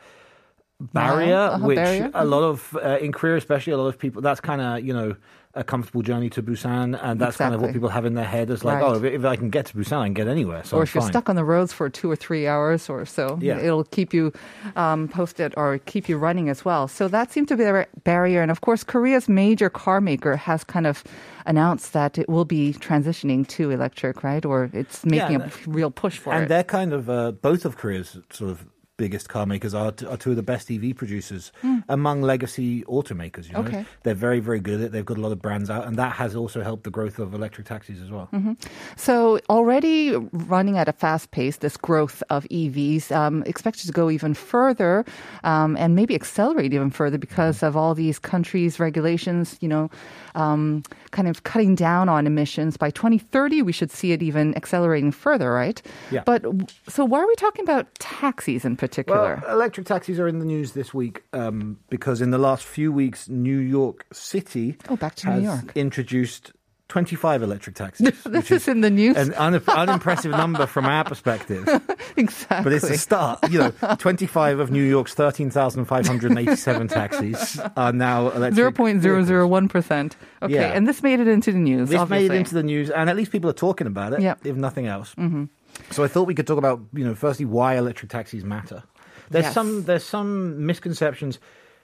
barrier, 0.80 1.36
uh-huh, 1.36 1.66
which 1.66 1.76
barrier. 1.76 2.10
a 2.14 2.24
lot 2.24 2.42
of 2.42 2.76
uh, 2.82 2.98
in 3.00 3.12
Korea, 3.12 3.36
especially 3.36 3.72
a 3.72 3.78
lot 3.78 3.86
of 3.86 3.98
people. 3.98 4.22
That's 4.22 4.40
kind 4.40 4.60
of 4.60 4.84
you 4.84 4.92
know 4.92 5.16
a 5.56 5.64
comfortable 5.64 6.02
journey 6.02 6.28
to 6.30 6.42
Busan, 6.42 6.98
and 7.02 7.18
that's 7.18 7.36
kind 7.38 7.54
of 7.54 7.60
what 7.62 7.72
people 7.72 7.88
have 7.88 8.04
in 8.04 8.14
their 8.14 8.24
head 8.26 8.50
as 8.50 8.62
like, 8.62 8.80
Right. 8.80 8.84
oh, 8.84 8.94
if, 9.02 9.04
if 9.04 9.24
I 9.24 9.36
can 9.36 9.48
get 9.50 9.66
to 9.66 9.74
Busan, 9.76 9.98
I 9.98 10.06
can 10.06 10.14
get 10.14 10.28
anywhere. 10.28 10.62
So 10.64 10.76
or 10.76 10.82
if 10.82 10.94
you're 10.94 11.02
stuck 11.02 11.28
on 11.28 11.36
the 11.36 11.44
roads 11.44 11.72
for 11.72 11.88
two 11.88 12.10
or 12.10 12.16
three 12.16 12.46
hours 12.46 12.88
or 12.90 13.06
so, 13.06 13.38
Yeah. 13.40 13.58
it'll 13.58 13.84
keep 13.84 14.12
you 14.14 14.32
um, 14.76 15.08
posted 15.08 15.54
or 15.56 15.78
keep 15.78 16.08
you 16.08 16.18
running 16.18 16.48
as 16.48 16.64
well. 16.64 16.86
So 16.88 17.08
that 17.08 17.32
seems 17.32 17.48
to 17.48 17.56
be 17.56 17.64
a 17.64 17.86
barrier. 18.04 18.42
And 18.42 18.50
of 18.50 18.60
course, 18.60 18.84
Korea's 18.84 19.28
major 19.28 19.70
car 19.70 20.00
maker 20.00 20.36
has 20.36 20.62
kind 20.64 20.86
of 20.86 21.02
announced 21.46 21.92
that 21.94 22.18
it 22.18 22.28
will 22.28 22.44
be 22.44 22.72
transitioning 22.74 23.46
to 23.48 23.70
electric, 23.70 24.22
right? 24.22 24.44
Or 24.44 24.68
it's 24.72 25.04
making 25.06 25.40
Yeah, 25.40 25.46
a 25.46 25.70
real 25.70 25.90
push 25.90 26.18
for 26.18 26.32
and 26.34 26.44
it. 26.44 26.48
they're 26.48 26.64
kind 26.64 26.92
of 26.92 27.08
uh, 27.08 27.32
both 27.32 27.64
of 27.64 27.76
Korea's 27.76 28.18
sort 28.30 28.50
of 28.50 28.66
biggest 28.96 29.28
car 29.28 29.46
makers 29.46 29.74
are, 29.74 29.92
t- 29.92 30.06
are 30.06 30.16
two 30.16 30.30
of 30.30 30.36
the 30.36 30.42
best 30.42 30.70
EV 30.70 30.96
producers 30.96 31.52
among 31.88 32.22
legacy 32.22 32.82
automakers. 32.84 33.46
You 33.48 33.54
know. 33.54 33.60
Okay. 33.60 33.84
they're 34.02 34.14
very 34.14 34.40
very 34.40 34.60
good 34.60 34.80
at 34.80 34.86
it. 34.86 34.92
They've 34.92 35.04
got 35.04 35.18
a 35.18 35.20
lot 35.20 35.32
of 35.32 35.42
brands 35.42 35.70
out, 35.70 35.86
and 35.86 35.96
that 35.98 36.12
has 36.12 36.34
also 36.34 36.62
helped 36.62 36.84
the 36.84 36.90
growth 36.90 37.18
of 37.18 37.34
electric 37.34 37.66
taxis 37.66 38.00
as 38.00 38.10
well. 38.10 38.28
Mm-hmm. 38.32 38.52
So 38.96 39.40
already 39.50 40.16
running 40.32 40.78
at 40.78 40.88
a 40.88 40.92
fast 40.92 41.30
pace, 41.30 41.58
this 41.58 41.76
growth 41.76 42.22
of 42.30 42.44
EVs 42.44 43.12
um, 43.14 43.42
expected 43.44 43.86
to 43.86 43.92
go 43.92 44.10
even 44.10 44.34
further 44.34 45.04
um, 45.44 45.76
and 45.76 45.94
maybe 45.94 46.14
accelerate 46.14 46.72
even 46.72 46.90
further 46.90 47.18
because 47.18 47.62
of 47.62 47.76
all 47.76 47.94
these 47.94 48.18
countries' 48.18 48.80
regulations. 48.80 49.58
You 49.60 49.68
know, 49.68 49.90
um, 50.34 50.82
kind 51.10 51.28
of 51.28 51.44
cutting 51.44 51.74
down 51.74 52.08
on 52.08 52.26
emissions 52.26 52.76
by 52.76 52.90
2030. 52.90 53.62
We 53.62 53.72
should 53.72 53.90
see 53.90 54.12
it 54.12 54.22
even 54.22 54.56
accelerating 54.56 55.12
further, 55.12 55.52
right? 55.52 55.80
Yeah. 56.10 56.22
But 56.24 56.44
so 56.88 57.04
why 57.04 57.20
are 57.20 57.26
we 57.26 57.34
talking 57.36 57.62
about 57.62 57.86
taxis 57.98 58.64
in 58.64 58.76
particular? 58.76 58.85
Particular? 58.88 59.42
Well, 59.44 59.54
electric 59.54 59.86
taxis 59.86 60.18
are 60.20 60.28
in 60.28 60.38
the 60.38 60.44
news 60.46 60.72
this 60.72 60.92
week 60.94 61.22
um, 61.32 61.78
because 61.90 62.20
in 62.20 62.30
the 62.30 62.38
last 62.38 62.64
few 62.64 62.92
weeks, 62.92 63.28
New 63.28 63.58
York 63.58 64.06
City 64.12 64.76
Oh, 64.88 64.96
back 64.96 65.14
to 65.16 65.26
has 65.26 65.40
New 65.42 65.48
York. 65.48 65.72
introduced 65.74 66.52
25 66.88 67.42
electric 67.42 67.74
taxis. 67.74 68.06
this 68.24 68.24
which 68.24 68.50
is 68.52 68.68
in 68.68 68.80
the 68.80 68.90
news. 68.90 69.16
An 69.16 69.34
un- 69.34 69.60
unimpressive 69.66 70.30
number 70.30 70.66
from 70.66 70.84
our 70.86 71.02
perspective, 71.02 71.66
exactly. 72.16 72.62
but 72.62 72.72
it's 72.72 72.88
a 72.88 72.96
start. 72.96 73.40
You 73.50 73.58
know, 73.58 73.96
25 73.98 74.60
of 74.60 74.70
New 74.70 74.84
York's 74.84 75.12
13,587 75.14 76.88
taxis 76.88 77.60
are 77.76 77.92
now 77.92 78.28
electric. 78.30 78.54
Zero 78.54 78.70
point 78.72 79.02
zero 79.02 79.24
zero 79.24 79.46
one 79.48 79.68
percent. 79.68 80.16
Okay, 80.42 80.54
Yeah. 80.54 80.72
and 80.72 80.86
this 80.86 81.02
made 81.02 81.18
it 81.20 81.28
into 81.28 81.50
the 81.52 81.58
news. 81.58 81.88
This 81.90 81.98
obviously. 81.98 82.28
made 82.28 82.34
it 82.34 82.38
into 82.38 82.54
the 82.54 82.62
news, 82.62 82.90
and 82.90 83.10
at 83.10 83.16
least 83.16 83.32
people 83.32 83.50
are 83.50 83.54
talking 83.54 83.86
about 83.88 84.12
it, 84.12 84.20
Yep. 84.20 84.46
if 84.46 84.56
nothing 84.56 84.86
else. 84.86 85.14
Mm-hmm. 85.16 85.44
So 85.90 86.02
I 86.04 86.08
thought 86.08 86.26
we 86.26 86.34
could 86.34 86.46
talk 86.46 86.58
about, 86.58 86.80
you 86.92 87.04
know, 87.04 87.14
firstly 87.14 87.44
why 87.46 87.76
electric 87.76 88.10
taxis 88.10 88.44
matter. 88.44 88.82
There's 89.30 89.44
Yes. 89.46 89.54
some 89.54 89.84
there's 89.84 90.04
some 90.04 90.66
misconceptions. 90.66 91.38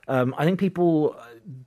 Um, 0.09 0.35
I 0.37 0.45
think 0.45 0.59
people 0.59 1.17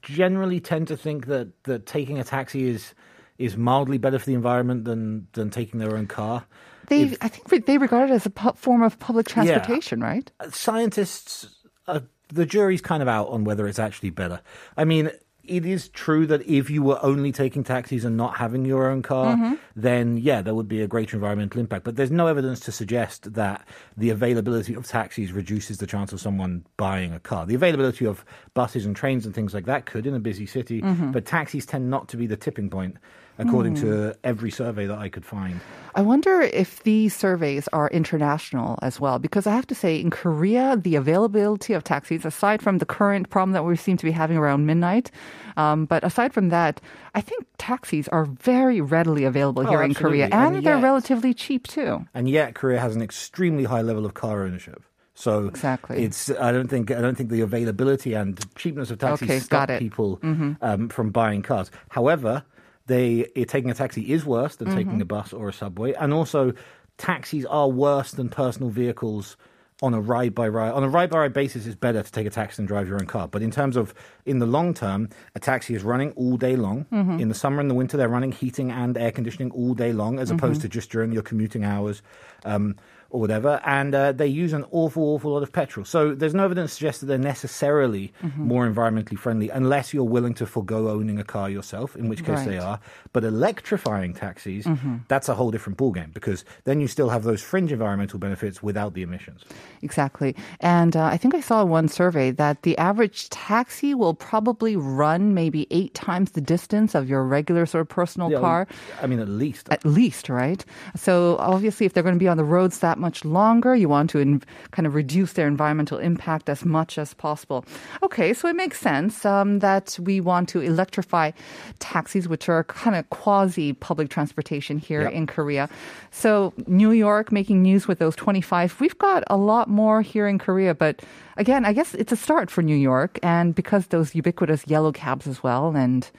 generally 0.01 0.59
tend 0.59 0.87
to 0.89 0.97
think 0.97 1.27
that 1.27 1.63
that 1.63 1.85
taking 1.85 2.19
a 2.19 2.23
taxi 2.23 2.67
is 2.69 2.93
is 3.37 3.57
mildly 3.57 3.97
better 3.97 4.17
for 4.19 4.25
the 4.25 4.33
environment 4.33 4.85
than 4.85 5.27
than 5.33 5.49
taking 5.49 5.79
their 5.79 5.95
own 5.97 6.07
car. 6.07 6.45
They, 6.87 7.01
If- 7.03 7.17
I 7.21 7.27
think 7.29 7.65
they 7.65 7.77
regard 7.77 8.09
it 8.11 8.13
as 8.13 8.25
a 8.25 8.29
pu- 8.29 8.53
form 8.53 8.83
of 8.83 8.99
public 8.99 9.27
transportation, 9.27 9.99
right? 10.01 10.31
scientists, 10.51 11.47
uh, 11.87 12.01
the 12.29 12.45
jury's 12.45 12.81
kind 12.81 13.01
of 13.01 13.09
out 13.09 13.29
on 13.29 13.43
whether 13.43 13.67
it's 13.67 13.79
actually 13.79 14.11
better. 14.11 14.39
I 14.77 14.85
mean, 14.85 15.09
it 15.47 15.65
is 15.65 15.89
true 15.89 16.25
that 16.27 16.45
if 16.47 16.69
you 16.69 16.83
were 16.83 16.99
only 17.03 17.31
taking 17.31 17.63
taxis 17.63 18.05
and 18.05 18.17
not 18.17 18.37
having 18.37 18.65
your 18.65 18.89
own 18.89 19.01
car, 19.01 19.35
mm-hmm. 19.35 19.55
then 19.75 20.17
yeah, 20.17 20.41
there 20.41 20.53
would 20.53 20.67
be 20.67 20.81
a 20.81 20.87
greater 20.87 21.15
environmental 21.15 21.59
impact. 21.59 21.83
But 21.83 21.95
there's 21.95 22.11
no 22.11 22.27
evidence 22.27 22.59
to 22.61 22.71
suggest 22.71 23.33
that 23.33 23.67
the 23.97 24.09
availability 24.09 24.73
of 24.73 24.87
taxis 24.87 25.31
reduces 25.31 25.77
the 25.77 25.87
chance 25.87 26.13
of 26.13 26.19
someone 26.19 26.65
buying 26.77 27.13
a 27.13 27.19
car. 27.19 27.45
The 27.45 27.55
availability 27.55 28.05
of 28.05 28.25
buses 28.53 28.85
and 28.85 28.95
trains 28.95 29.25
and 29.25 29.33
things 29.33 29.53
like 29.53 29.65
that 29.65 29.85
could 29.85 30.05
in 30.05 30.13
a 30.13 30.19
busy 30.19 30.45
city, 30.45 30.81
mm-hmm. 30.81 31.11
but 31.11 31.25
taxis 31.25 31.65
tend 31.65 31.89
not 31.89 32.07
to 32.09 32.17
be 32.17 32.27
the 32.27 32.37
tipping 32.37 32.69
point, 32.69 32.97
according 33.37 33.75
to 33.75 34.15
every 34.23 34.51
survey 34.51 34.85
that 34.85 34.97
I 34.97 35.09
could 35.09 35.25
find. 35.25 35.59
I 35.95 36.01
wonder 36.01 36.41
if 36.41 36.83
these 36.83 37.15
surveys 37.15 37.67
are 37.73 37.89
international 37.89 38.79
as 38.81 38.99
well, 38.99 39.19
because 39.19 39.47
I 39.47 39.55
have 39.55 39.67
to 39.67 39.75
say, 39.75 39.99
in 39.99 40.09
Korea, 40.09 40.75
the 40.77 40.95
availability 40.95 41.73
of 41.73 41.83
taxis, 41.83 42.25
aside 42.25 42.61
from 42.61 42.79
the 42.79 42.85
current 42.85 43.29
problem 43.29 43.53
that 43.53 43.63
we 43.63 43.75
seem 43.75 43.97
to 43.97 44.05
be 44.05 44.11
having 44.11 44.37
around 44.37 44.65
midnight, 44.65 45.11
um, 45.57 45.85
but 45.85 46.03
aside 46.03 46.33
from 46.33 46.49
that, 46.49 46.81
I 47.13 47.21
think 47.21 47.45
taxis 47.57 48.07
are 48.09 48.25
very 48.25 48.81
readily 48.81 49.23
available 49.23 49.63
Oh, 49.65 49.69
here 49.69 49.83
in 49.83 49.93
Korea, 49.93 50.25
absolutely. 50.25 50.47
and, 50.47 50.55
And 50.57 50.65
they're 50.65 50.79
relatively 50.83 51.33
cheap 51.33 51.67
too. 51.67 52.05
and 52.13 52.27
yet 52.29 52.55
Korea 52.55 52.79
has 52.79 52.95
an 52.95 53.01
extremely 53.01 53.63
high 53.63 53.81
level 53.81 54.05
of 54.05 54.13
car 54.13 54.43
ownership. 54.43 54.83
So 55.17 55.47
Exactly. 55.47 56.03
it's 56.03 56.29
I 56.29 56.51
don't 56.51 56.67
think 56.67 56.91
I 56.91 56.99
don't 56.99 57.15
think 57.15 57.29
the 57.29 57.39
availability 57.39 58.13
and 58.15 58.35
cheapness 58.55 58.91
of 58.91 58.99
taxis 58.99 59.29
Okay, 59.29 59.39
stop 59.39 59.69
got 59.69 59.69
it. 59.69 59.79
Mm-hmm. 59.79 59.79
people 59.79 60.19
um, 60.61 60.89
from 60.89 61.09
buying 61.11 61.41
cars. 61.41 61.71
However, 61.87 62.43
they 62.87 63.23
taking 63.47 63.69
a 63.71 63.73
taxi 63.73 64.11
is 64.13 64.25
worse 64.25 64.55
than 64.57 64.67
taking 64.69 64.93
Mm-hmm. 64.93 65.01
a 65.01 65.05
bus 65.05 65.33
or 65.33 65.49
a 65.49 65.53
subway, 65.53 65.93
and 65.93 66.13
also 66.13 66.53
taxis 66.97 67.45
are 67.45 67.69
worse 67.69 68.11
than 68.11 68.29
personal 68.29 68.69
vehicles. 68.69 69.37
On 69.81 69.93
a 69.93 69.99
ride 69.99 70.33
by 70.33 70.47
ride, 70.47 70.71
on 70.71 70.83
a 70.85 70.87
ride 70.87 71.09
by 71.09 71.17
ride 71.19 71.33
basis, 71.33 71.65
it's 71.65 71.75
better 71.75 72.01
to 72.01 72.09
take 72.09 72.25
a 72.25 72.29
taxi 72.29 72.55
than 72.55 72.65
drive 72.65 72.87
your 72.87 72.95
own 72.97 73.07
car. 73.07 73.27
But 73.27 73.41
in 73.41 73.51
terms 73.51 73.75
of 73.75 73.93
in 74.25 74.39
the 74.39 74.45
long 74.45 74.73
term, 74.73 75.09
a 75.35 75.39
taxi 75.41 75.75
is 75.75 75.83
running 75.83 76.11
all 76.11 76.37
day 76.37 76.55
long. 76.55 76.85
Mm-hmm. 76.93 77.19
In 77.19 77.27
the 77.27 77.35
summer 77.35 77.59
and 77.59 77.69
the 77.69 77.73
winter, 77.75 77.97
they're 77.97 78.07
running 78.07 78.31
heating 78.31 78.71
and 78.71 78.97
air 78.97 79.11
conditioning 79.11 79.51
all 79.51 79.73
day 79.73 79.91
long, 79.91 80.17
as 80.17 80.31
opposed 80.31 80.59
Mm-hmm. 80.59 80.67
to 80.69 80.69
just 80.69 80.91
during 80.91 81.11
your 81.11 81.23
commuting 81.23 81.65
hours. 81.65 82.01
Um, 82.45 82.77
or 83.15 83.19
whatever, 83.19 83.61
and 83.65 83.95
uh, 83.95 84.11
they 84.11 84.27
use 84.27 84.51
an 84.59 84.65
awful, 84.71 85.03
awful 85.13 85.31
lot 85.35 85.43
of 85.47 85.51
petrol. 85.51 85.85
So 85.85 86.13
there's 86.13 86.33
no 86.35 86.43
evidence 86.43 86.71
to 86.71 86.75
suggest 86.75 86.99
that 87.01 87.07
they're 87.07 87.17
necessarily 87.33 88.11
Mm-hmm. 88.25 88.47
more 88.53 88.67
environmentally 88.67 89.17
friendly, 89.17 89.49
unless 89.49 89.93
you're 89.93 90.03
willing 90.17 90.33
to 90.41 90.45
forego 90.45 90.89
owning 90.89 91.17
a 91.19 91.23
car 91.23 91.47
yourself, 91.49 91.95
in 91.95 92.09
which 92.09 92.23
case 92.25 92.43
they 92.43 92.57
are. 92.57 92.79
But 93.13 93.23
electrifying 93.23 94.13
taxis, 94.13 94.65
Mm-hmm. 94.65 94.95
that's 95.07 95.29
a 95.29 95.35
whole 95.35 95.51
different 95.55 95.77
ballgame 95.77 96.11
because 96.13 96.43
then 96.65 96.81
you 96.81 96.87
still 96.87 97.09
have 97.09 97.23
those 97.23 97.41
fringe 97.41 97.71
environmental 97.71 98.19
benefits 98.19 98.57
without 98.61 98.93
the 98.95 99.03
emissions. 99.07 99.41
Exactly. 99.81 100.35
And 100.59 100.95
uh, 100.95 101.05
I 101.05 101.17
think 101.17 101.35
I 101.35 101.41
saw 101.41 101.63
one 101.63 101.87
survey 101.87 102.31
that 102.31 102.63
the 102.63 102.75
average 102.77 103.29
taxi 103.29 103.93
will 103.93 104.13
probably 104.15 104.75
run 104.75 105.33
maybe 105.33 105.67
eight 105.71 105.93
times 105.93 106.31
the 106.31 106.41
distance 106.41 106.95
of 106.95 107.07
your 107.07 107.23
regular 107.23 107.65
sort 107.65 107.81
of 107.81 107.89
personal 107.89 108.31
Yeah, 108.31 108.39
car. 108.39 108.67
I 109.01 109.05
mean, 109.07 109.19
at 109.19 109.29
least. 109.29 109.69
At 109.69 109.85
least, 109.85 110.27
right? 110.29 110.65
So 110.95 111.37
obviously, 111.39 111.85
if 111.85 111.93
they're 111.93 112.03
going 112.09 112.15
to 112.15 112.25
be 112.27 112.27
on 112.27 112.37
the 112.37 112.43
roads 112.57 112.79
that 112.79 112.97
much 112.97 113.04
longer, 113.25 113.75
you 113.75 113.87
want 113.89 114.09
to 114.11 114.19
in, 114.19 114.41
kind 114.71 114.87
of 114.87 114.95
reduce 114.95 115.33
their 115.33 115.47
environmental 115.47 115.99
impact 115.99 116.49
as 116.49 116.65
much 116.65 116.97
as 116.97 117.13
possible. 117.13 117.63
Okay, 118.01 118.33
so 118.33 118.47
it 118.47 118.55
makes 118.55 118.79
sense 118.79 119.25
um, 119.25 119.59
that 119.59 119.97
we 120.01 120.19
want 120.21 120.49
to 120.49 120.61
electrify 120.61 121.31
taxis, 121.79 122.27
which 122.27 122.49
are 122.49 122.63
kind 122.63 122.95
of 122.95 123.07
quasi 123.11 123.73
public 123.73 124.09
transportation 124.09 124.77
here 124.79 125.03
Yep. 125.03 125.11
in 125.13 125.27
Korea. 125.27 125.69
So 126.11 126.53
New 126.65 126.91
York 126.91 127.31
making 127.31 127.61
news 127.61 127.87
with 127.87 127.99
those 127.99 128.15
25. 128.15 128.79
We've 128.79 128.97
got 128.97 129.23
a 129.29 129.37
lot 129.37 129.69
more 129.69 130.01
here 130.01 130.27
in 130.27 130.39
Korea, 130.39 130.73
but 130.73 131.01
again, 131.37 131.65
I 131.65 131.73
guess 131.73 131.93
it's 131.93 132.11
a 132.11 132.15
start 132.15 132.49
for 132.49 132.61
New 132.63 132.75
York, 132.77 133.19
and 133.21 133.53
because 133.53 133.87
those 133.87 134.15
ubiquitous 134.15 134.65
yellow 134.67 134.91
cabs 134.91 135.27
as 135.27 135.43
well, 135.43 135.75
and 135.75 136.09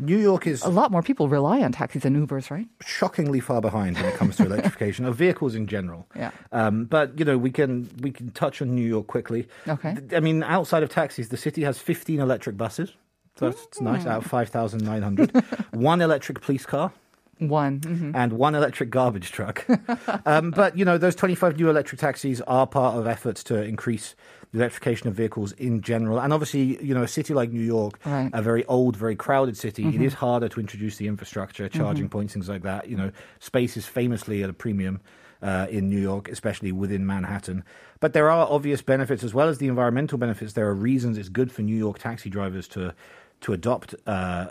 New 0.00 0.16
York 0.18 0.46
is 0.46 0.62
a 0.62 0.68
lot 0.68 0.90
more 0.90 1.02
people 1.02 1.28
rely 1.28 1.60
on 1.62 1.72
taxis 1.72 2.04
and 2.04 2.16
Ubers, 2.16 2.50
right? 2.50 2.66
shockingly 2.80 3.38
far 3.40 3.60
behind 3.60 3.96
when 3.96 4.06
it 4.06 4.14
comes 4.16 4.36
to 4.36 4.44
electrification 4.50 5.04
of 5.04 5.14
vehicles 5.16 5.54
in 5.54 5.66
general. 5.66 6.06
Yeah. 6.16 6.30
Um, 6.52 6.86
but 6.86 7.18
you 7.18 7.24
know, 7.24 7.36
we 7.38 7.50
can 7.50 7.88
we 8.00 8.10
can 8.10 8.30
touch 8.30 8.62
on 8.62 8.74
New 8.74 8.86
York 8.86 9.06
quickly. 9.06 9.46
Okay. 9.68 9.96
I 10.12 10.20
mean, 10.20 10.42
outside 10.42 10.82
of 10.82 10.88
taxis, 10.88 11.28
the 11.28 11.36
city 11.36 11.62
has 11.62 11.78
15 11.78 12.18
electric 12.18 12.56
buses. 12.56 12.92
So 13.36 13.50
that's 13.50 13.64
it's 13.66 13.80
nice. 13.80 14.06
Out 14.06 14.24
of 14.24 14.26
5,900, 14.26 15.30
one 15.72 16.00
electric 16.00 16.40
police 16.40 16.66
car. 16.66 16.92
One. 17.38 17.80
mhm. 17.80 18.14
and 18.14 18.34
one 18.34 18.54
electric 18.54 18.90
garbage 18.90 19.32
truck. 19.32 19.64
um, 20.26 20.50
but 20.50 20.76
you 20.76 20.84
know, 20.84 20.98
those 20.98 21.14
25 21.14 21.56
new 21.56 21.70
electric 21.70 21.98
taxis 21.98 22.42
are 22.42 22.66
part 22.66 22.96
of 22.96 23.06
efforts 23.06 23.42
to 23.44 23.62
increase 23.62 24.14
the 24.52 24.58
electrification 24.58 25.08
of 25.08 25.14
vehicles 25.14 25.52
in 25.52 25.80
general. 25.80 26.18
And 26.20 26.32
obviously, 26.32 26.82
you 26.84 26.94
know, 26.94 27.02
a 27.02 27.08
city 27.08 27.34
like 27.34 27.50
New 27.52 27.60
York, 27.62 27.98
Right. 28.04 28.30
a 28.32 28.42
very 28.42 28.64
old, 28.66 28.96
very 28.96 29.14
crowded 29.16 29.56
city, 29.56 29.86
it 29.88 30.00
is 30.00 30.14
harder 30.14 30.48
to 30.48 30.60
introduce 30.60 30.96
the 30.96 31.06
infrastructure, 31.06 31.68
charging 31.68 32.08
points, 32.08 32.32
things 32.34 32.48
like 32.48 32.62
that. 32.62 32.88
You 32.88 32.96
know, 32.96 33.10
space 33.38 33.76
is 33.76 33.86
famously 33.86 34.42
at 34.42 34.50
a 34.50 34.54
premium. 34.54 35.00
Uh, 35.42 35.66
in 35.70 35.88
New 35.88 35.98
York, 35.98 36.28
especially 36.28 36.70
within 36.70 37.06
Manhattan. 37.06 37.64
But 37.98 38.12
there 38.12 38.30
are 38.30 38.46
obvious 38.46 38.82
benefits 38.82 39.24
as 39.24 39.32
well 39.32 39.48
as 39.48 39.56
the 39.56 39.68
environmental 39.68 40.18
benefits. 40.18 40.52
There 40.52 40.68
are 40.68 40.74
reasons 40.74 41.16
it's 41.16 41.30
good 41.30 41.50
for 41.50 41.62
New 41.62 41.74
York 41.78 41.98
taxi 41.98 42.28
drivers 42.28 42.68
to 42.68 42.94
to 43.40 43.54
adopt 43.54 43.94
uh, 44.06 44.50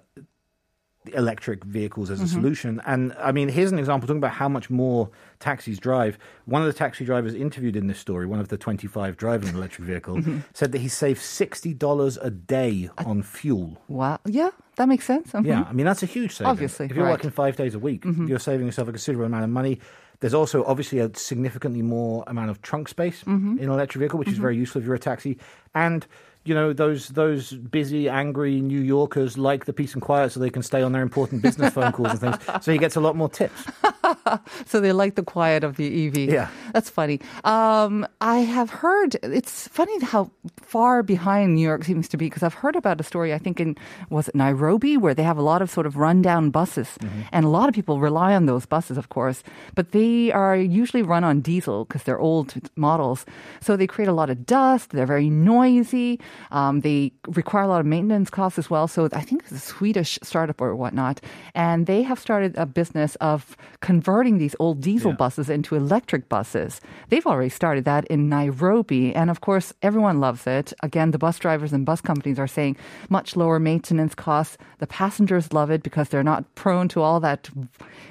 electric 1.13 1.63
vehicles 1.63 2.09
as 2.09 2.19
a 2.19 2.25
mm-hmm. 2.25 2.33
solution. 2.33 2.81
And 2.85 3.13
I 3.19 3.31
mean, 3.31 3.49
here's 3.49 3.71
an 3.71 3.79
example 3.79 4.07
talking 4.07 4.19
about 4.19 4.33
how 4.33 4.49
much 4.49 4.69
more 4.69 5.09
taxis 5.39 5.79
drive. 5.79 6.17
One 6.45 6.61
of 6.61 6.67
the 6.67 6.73
taxi 6.73 7.05
drivers 7.05 7.33
interviewed 7.33 7.75
in 7.75 7.87
this 7.87 7.99
story, 7.99 8.25
one 8.25 8.39
of 8.39 8.49
the 8.49 8.57
25 8.57 9.17
driving 9.17 9.49
an 9.49 9.55
electric 9.55 9.87
vehicle, 9.87 10.15
mm-hmm. 10.17 10.39
said 10.53 10.71
that 10.73 10.79
he 10.79 10.87
saved 10.87 11.21
$60 11.21 12.17
a 12.21 12.29
day 12.29 12.89
on 12.97 13.23
fuel. 13.23 13.81
Wow. 13.87 14.19
Yeah, 14.25 14.51
that 14.75 14.87
makes 14.87 15.05
sense. 15.05 15.31
Mhm. 15.31 15.45
Yeah, 15.45 15.65
I 15.67 15.73
mean, 15.73 15.85
that's 15.85 16.03
a 16.03 16.07
huge 16.07 16.33
saving. 16.33 16.51
Obviously, 16.51 16.85
If 16.87 16.95
you're 16.95 17.05
right. 17.05 17.11
working 17.11 17.31
five 17.31 17.55
days 17.55 17.75
a 17.75 17.79
week, 17.79 18.03
mm-hmm. 18.03 18.27
you're 18.27 18.39
saving 18.39 18.65
yourself 18.65 18.87
a 18.87 18.91
considerable 18.91 19.25
amount 19.25 19.45
of 19.45 19.49
money. 19.49 19.79
There's 20.19 20.33
also 20.33 20.65
obviously 20.65 20.99
a 20.99 21.15
significantly 21.15 21.81
more 21.81 22.25
amount 22.27 22.49
of 22.49 22.61
trunk 22.61 22.89
space 22.89 23.23
in 23.23 23.57
an 23.61 23.69
electric 23.69 23.99
vehicle, 23.99 24.19
which 24.19 24.27
is 24.27 24.37
very 24.37 24.57
useful 24.57 24.81
if 24.81 24.85
you're 24.85 24.95
a 24.95 24.99
taxi. 24.99 25.37
And 25.73 26.05
you 26.45 26.55
know 26.55 26.73
those 26.73 27.09
those 27.09 27.51
busy, 27.53 28.09
angry 28.09 28.61
New 28.61 28.81
Yorkers 28.81 29.37
like 29.37 29.65
the 29.65 29.73
peace 29.73 29.93
and 29.93 30.01
quiet, 30.01 30.31
so 30.31 30.39
they 30.39 30.49
can 30.49 30.63
stay 30.63 30.81
on 30.81 30.91
their 30.91 31.01
important 31.01 31.41
business 31.41 31.73
phone 31.73 31.91
calls 31.91 32.11
and 32.11 32.19
things. 32.19 32.37
So 32.63 32.71
he 32.71 32.77
gets 32.77 32.95
a 32.95 32.99
lot 33.01 33.15
more 33.15 33.29
tips. 33.29 33.65
So 34.65 34.79
they 34.79 34.91
like 34.91 35.15
the 35.15 35.23
quiet 35.23 35.63
of 35.63 35.77
the 35.77 36.07
EV. 36.07 36.17
Yeah. 36.17 36.49
That's 36.73 36.89
funny. 36.89 37.19
Um, 37.43 38.07
I 38.21 38.39
have 38.39 38.69
heard, 38.69 39.15
it's 39.23 39.67
funny 39.67 39.99
how 40.03 40.31
far 40.61 41.03
behind 41.03 41.55
New 41.55 41.61
York 41.61 41.83
seems 41.83 42.07
to 42.09 42.17
be 42.17 42.27
because 42.27 42.43
I've 42.43 42.53
heard 42.53 42.75
about 42.75 42.99
a 42.99 43.03
story, 43.03 43.33
I 43.33 43.37
think 43.37 43.59
in, 43.59 43.75
was 44.09 44.27
it 44.27 44.35
Nairobi, 44.35 44.97
where 44.97 45.13
they 45.13 45.23
have 45.23 45.37
a 45.37 45.41
lot 45.41 45.61
of 45.61 45.69
sort 45.69 45.85
of 45.85 45.97
rundown 45.97 46.49
buses. 46.49 46.97
And 47.31 47.45
a 47.45 47.49
lot 47.49 47.69
of 47.69 47.75
people 47.75 47.99
rely 47.99 48.35
on 48.35 48.45
those 48.45 48.65
buses, 48.65 48.97
of 48.97 49.09
course, 49.09 49.43
but 49.75 49.91
they 49.91 50.31
are 50.31 50.55
usually 50.55 51.01
run 51.03 51.23
on 51.23 51.41
diesel 51.41 51.85
because 51.85 52.03
they're 52.03 52.19
old 52.19 52.53
models. 52.75 53.25
So 53.61 53.75
they 53.75 53.87
create 53.87 54.07
a 54.09 54.13
lot 54.13 54.29
of 54.29 54.45
dust. 54.45 54.91
They're 54.91 55.05
very 55.05 55.29
noisy. 55.29 56.19
Um, 56.51 56.81
they 56.81 57.11
require 57.27 57.63
a 57.63 57.67
lot 57.67 57.79
of 57.79 57.85
maintenance 57.85 58.29
costs 58.29 58.57
as 58.59 58.69
well. 58.69 58.87
So 58.87 59.09
I 59.13 59.21
think 59.21 59.43
it's 59.43 59.51
a 59.51 59.59
Swedish 59.59 60.17
startup 60.23 60.61
or 60.61 60.75
whatnot, 60.75 61.21
and 61.55 61.85
they 61.85 62.01
have 62.03 62.19
started 62.19 62.55
a 62.57 62.65
business 62.65 63.15
of 63.21 63.55
converting 63.81 64.37
these 64.37 64.55
old 64.59 64.81
diesel 64.81 65.11
Yeah. 65.11 65.17
buses 65.17 65.49
into 65.49 65.75
electric 65.75 66.29
buses. 66.29 66.81
They've 67.09 67.25
already 67.25 67.49
started 67.49 67.85
that 67.85 68.05
in 68.05 68.29
Nairobi, 68.29 69.13
and 69.15 69.29
of 69.29 69.41
course, 69.41 69.73
everyone 69.81 70.19
loves 70.19 70.47
it. 70.47 70.73
Again, 70.83 71.11
the 71.11 71.17
bus 71.17 71.39
drivers 71.39 71.73
and 71.73 71.85
bus 71.85 72.01
companies 72.01 72.39
are 72.39 72.47
saying 72.47 72.77
much 73.09 73.35
lower 73.35 73.59
maintenance 73.59 74.15
costs. 74.15 74.57
The 74.79 74.87
passengers 74.87 75.53
love 75.53 75.69
it 75.71 75.83
because 75.83 76.09
they're 76.09 76.23
not 76.23 76.43
prone 76.55 76.87
to 76.89 77.01
all 77.01 77.19
that, 77.21 77.49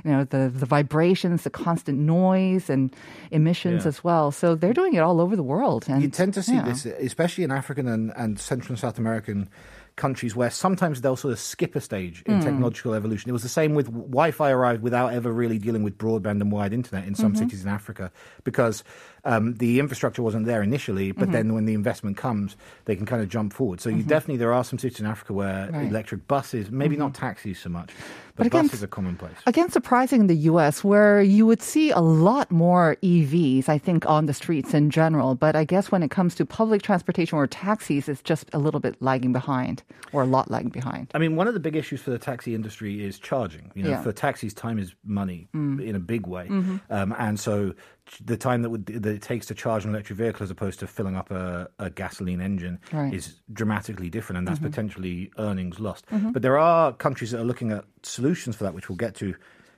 you 0.05 0.11
know, 0.11 0.25
the 0.25 0.49
the 0.49 0.67
vibrations, 0.67 1.43
the 1.43 1.51
constant 1.51 1.99
noise 1.99 2.71
and 2.71 2.95
emissions 3.31 3.85
Yeah. 3.85 3.89
as 3.89 4.05
well. 4.05 4.31
So 4.31 4.55
they're 4.55 4.73
doing 4.73 4.95
it 4.95 5.01
all 5.01 5.21
over 5.21 5.37
the 5.37 5.43
world. 5.43 5.85
And 5.89 6.03
you 6.03 6.09
tend 6.09 6.35
to 6.35 6.43
see 6.43 6.55
yeah. 6.55 6.63
this, 6.65 6.87
especially 6.87 7.45
in 7.45 7.51
African 7.51 7.87
and, 7.89 8.08
and 8.17 8.39
Central 8.39 8.71
and 8.73 8.79
South 8.79 8.99
American 8.99 9.49
countries, 9.97 10.37
where 10.37 10.49
sometimes 10.51 11.01
they'll 11.01 11.17
sort 11.17 11.33
of 11.33 11.41
skip 11.41 11.75
a 11.75 11.81
stage 11.81 12.23
in 12.25 12.41
technological 12.41 12.95
evolution. 12.95 13.29
It 13.29 13.33
was 13.33 13.43
the 13.43 13.49
same 13.49 13.75
with 13.75 13.87
Wi-Fi 13.87 14.51
arrived 14.51 14.81
without 14.81 15.13
ever 15.13 15.33
really 15.33 15.59
dealing 15.59 15.83
with 15.83 15.99
broadband 15.99 16.41
and 16.41 16.53
wide 16.53 16.73
internet 16.73 17.05
in 17.07 17.15
some 17.17 17.33
Mm-hmm. 17.33 17.43
cities 17.43 17.65
in 17.65 17.69
Africa 17.69 18.13
because 18.45 18.85
um, 19.33 19.55
the 19.65 19.73
infrastructure 19.83 20.23
wasn't 20.29 20.47
there 20.51 20.63
initially. 20.71 21.09
Mm-hmm. 21.11 21.21
But 21.21 21.29
then 21.33 21.47
when 21.55 21.65
the 21.71 21.75
investment 21.83 22.15
comes, 22.27 22.57
they 22.87 22.97
can 22.99 23.07
kind 23.13 23.23
of 23.25 23.29
jump 23.37 23.53
forward. 23.59 23.79
So 23.81 23.89
you 23.91 24.03
definitely 24.03 24.39
there 24.45 24.55
are 24.59 24.65
some 24.71 24.79
cities 24.85 25.01
in 25.01 25.07
Africa 25.15 25.33
where 25.41 25.59
Right. 25.59 25.73
Mm-hmm. 25.73 25.95
electric 25.95 26.21
buses, 26.35 26.65
maybe 26.83 26.97
not 27.05 27.11
taxis 27.15 27.59
so 27.65 27.69
much, 27.79 27.91
But 28.37 28.45
but, 28.45 28.47
again, 28.51 28.67
buses 28.67 28.83
are 28.85 28.87
commonplace. 28.99 29.39
Again, 29.53 29.69
surprising 29.71 30.21
in 30.25 30.29
the 30.35 30.41
US, 30.53 30.75
where 30.91 31.21
you 31.37 31.45
would 31.51 31.63
see 31.73 31.91
a 31.91 32.01
lot 32.01 32.47
more 32.51 32.97
EVs, 33.03 33.69
I 33.69 33.79
think, 33.87 34.01
on 34.17 34.23
the 34.31 34.35
streets 34.43 34.71
in 34.81 34.85
general. 34.91 35.35
But 35.45 35.55
I 35.57 35.65
guess 35.65 35.91
when 35.93 36.03
it 36.03 36.11
comes 36.19 36.33
to 36.37 36.47
public 36.47 36.81
transportation 36.83 37.37
or 37.39 37.47
taxis, 37.47 38.09
it's 38.09 38.23
just 38.23 38.47
a 38.53 38.59
little 38.67 38.81
bit 38.87 38.95
lagging 39.01 39.33
behind 39.41 39.83
or 40.13 40.23
a 40.23 40.27
lot 40.37 40.51
lagging 40.51 40.71
behind. 40.81 41.05
I 41.15 41.19
mean, 41.19 41.37
one 41.41 41.49
of 41.51 41.55
the 41.55 41.61
big 41.69 41.77
issues 41.77 42.01
for 42.01 42.11
the 42.11 42.19
taxi 42.31 42.55
industry 42.55 42.93
is 43.09 43.19
charging. 43.19 43.71
You 43.75 43.83
know, 43.85 43.91
Yeah. 43.91 44.03
for 44.03 44.13
taxis, 44.13 44.55
time 44.55 44.79
is 44.79 44.95
money 45.05 45.49
Mm. 45.55 45.81
in 45.89 45.95
a 45.97 46.01
big 46.15 46.25
way, 46.27 46.47
Mm-hmm. 46.49 46.77
um, 46.97 47.15
and 47.19 47.39
so 47.39 47.75
the 48.25 48.37
time 48.37 48.63
that, 48.63 48.71
would, 48.71 48.87
that 48.87 49.07
it 49.15 49.23
takes 49.23 49.47
to 49.47 49.55
charge 49.55 49.85
an 49.85 49.91
electric 49.91 50.17
vehicle 50.19 50.43
as 50.45 50.51
opposed 50.51 50.81
to 50.81 50.87
filling 50.87 51.17
up 51.17 51.31
a, 51.31 51.69
a 51.79 51.91
gasoline 51.91 52.41
engine 52.41 52.79
Right. 52.93 53.07
Mm-hmm. 53.07 53.15
is 53.17 53.35
dramatically 53.53 54.09
different, 54.11 54.39
and 54.39 54.49
that's 54.49 54.59
potentially 54.61 55.31
earnings 55.39 55.79
lost. 55.81 56.05
But 56.11 56.43
there 56.43 56.59
are 56.59 56.93
countries 56.93 57.31
that 57.33 57.41
are 57.41 57.45
looking 57.45 57.71
at 57.73 57.85
solutions 58.03 58.57
for 58.57 58.65
that, 58.65 58.75
which 58.75 58.89
we'll 58.89 58.97
get 58.97 59.15
to 59.17 59.35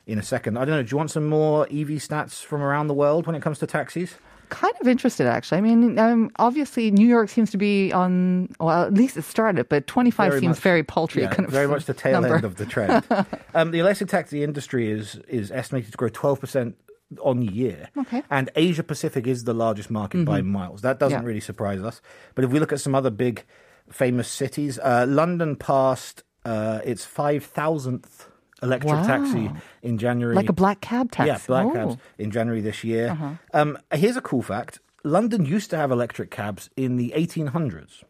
in 0.07 0.19
a 0.19 0.23
second. 0.23 0.57
I 0.57 0.65
don't 0.65 0.77
know. 0.77 0.83
Do 0.83 0.91
you 0.91 0.97
want 0.97 1.11
some 1.11 1.27
more 1.29 1.65
EV 1.67 2.01
stats 2.01 2.43
from 2.43 2.63
around 2.63 2.87
the 2.89 2.95
world 2.95 3.27
when 3.27 3.37
it 3.37 3.43
comes 3.43 3.59
to 3.61 3.67
taxis? 3.67 4.15
Kind 4.49 4.75
of 4.81 4.89
interested, 4.89 5.29
actually. 5.29 5.59
I 5.59 5.61
mean, 5.61 5.97
um, 6.01 6.29
obviously, 6.41 6.91
New 6.91 7.07
York 7.07 7.29
seems 7.29 7.53
to 7.53 7.57
be 7.57 7.93
on, 7.93 8.49
well, 8.59 8.83
at 8.85 8.93
least 8.95 9.17
it 9.17 9.23
started, 9.23 9.69
but 9.69 9.87
25 9.87 10.33
seems 10.33 10.43
much- 10.45 10.59
very 10.59 10.83
paltry. 10.83 11.23
yeah, 11.23 11.29
kind 11.31 11.45
of 11.47 11.53
very 11.53 11.69
much 11.69 11.85
the 11.85 11.95
tail 11.95 12.15
number. 12.21 12.35
end 12.35 12.45
of 12.45 12.57
the 12.57 12.67
trend. 12.67 13.05
um, 13.55 13.71
the 13.71 13.79
electric 13.79 14.11
taxi 14.11 14.43
industry 14.43 14.91
is 14.91 15.15
is 15.29 15.53
estimated 15.53 15.93
to 15.93 15.97
grow 15.97 16.09
twelve 16.09 16.41
percent 16.41 16.75
on 17.23 17.43
year. 17.43 17.89
Okay. 17.97 18.19
Mm-hmm. 18.19 18.33
And 18.35 18.51
Asia 18.55 18.83
Pacific 18.83 19.27
is 19.27 19.45
the 19.45 19.55
largest 19.55 19.91
market 19.91 20.25
by 20.25 20.43
miles. 20.43 20.83
That 20.83 20.99
doesn't 20.99 21.23
Yeah. 21.23 21.27
really 21.27 21.41
surprise 21.41 21.81
us. 21.83 22.01
But 22.35 22.45
if 22.45 22.51
we 22.53 22.61
look 22.61 22.73
at 22.73 22.81
some 22.81 22.95
other 22.95 23.11
big 23.11 23.45
famous 23.91 24.29
cities, 24.29 24.79
uh, 24.79 25.07
London 25.09 25.57
passed 25.57 26.23
uh, 26.45 26.81
its 26.85 27.05
five 27.05 27.45
thousandth 27.45 28.29
electric 28.63 28.93
Wow. 28.93 29.07
taxi 29.07 29.51
in 29.83 29.99
January. 29.99 30.35
Like 30.37 30.49
a 30.49 30.53
black 30.55 30.81
cab 30.81 31.11
taxi. 31.11 31.29
Yeah, 31.29 31.39
black 31.47 31.67
Oh. 31.67 31.73
cabs 31.73 31.97
in 32.19 32.31
January 32.31 32.61
this 32.63 32.83
year. 32.85 33.11
Uh-huh. 33.11 33.31
Um, 33.53 33.77
here's 33.93 34.17
a 34.17 34.23
cool 34.23 34.43
fact. 34.43 34.81
London 35.03 35.45
used 35.47 35.71
to 35.71 35.77
have 35.77 35.91
electric 35.91 36.31
cabs 36.31 36.71
in 36.77 36.97
the 36.97 37.13
1800s. 37.17 38.05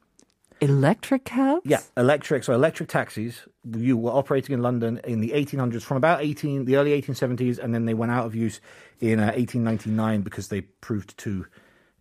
Electric 0.60 1.24
cabs? 1.24 1.62
Yeah, 1.64 1.80
electric. 1.96 2.44
So 2.44 2.52
electric 2.52 2.88
taxis. 2.88 3.42
You 3.76 3.96
were 3.96 4.10
operating 4.12 4.54
in 4.54 4.62
London 4.62 5.00
in 5.04 5.20
the 5.20 5.30
1800s, 5.30 5.82
from 5.82 5.96
about 5.96 6.22
18, 6.22 6.64
the 6.64 6.76
early 6.76 7.00
1870s, 7.00 7.58
and 7.58 7.74
then 7.74 7.84
they 7.86 7.94
went 7.94 8.12
out 8.12 8.26
of 8.26 8.34
use 8.34 8.60
in 9.00 9.20
uh, 9.20 9.26
1899 9.32 10.22
because 10.22 10.48
they 10.48 10.62
proved 10.62 11.16
too 11.18 11.46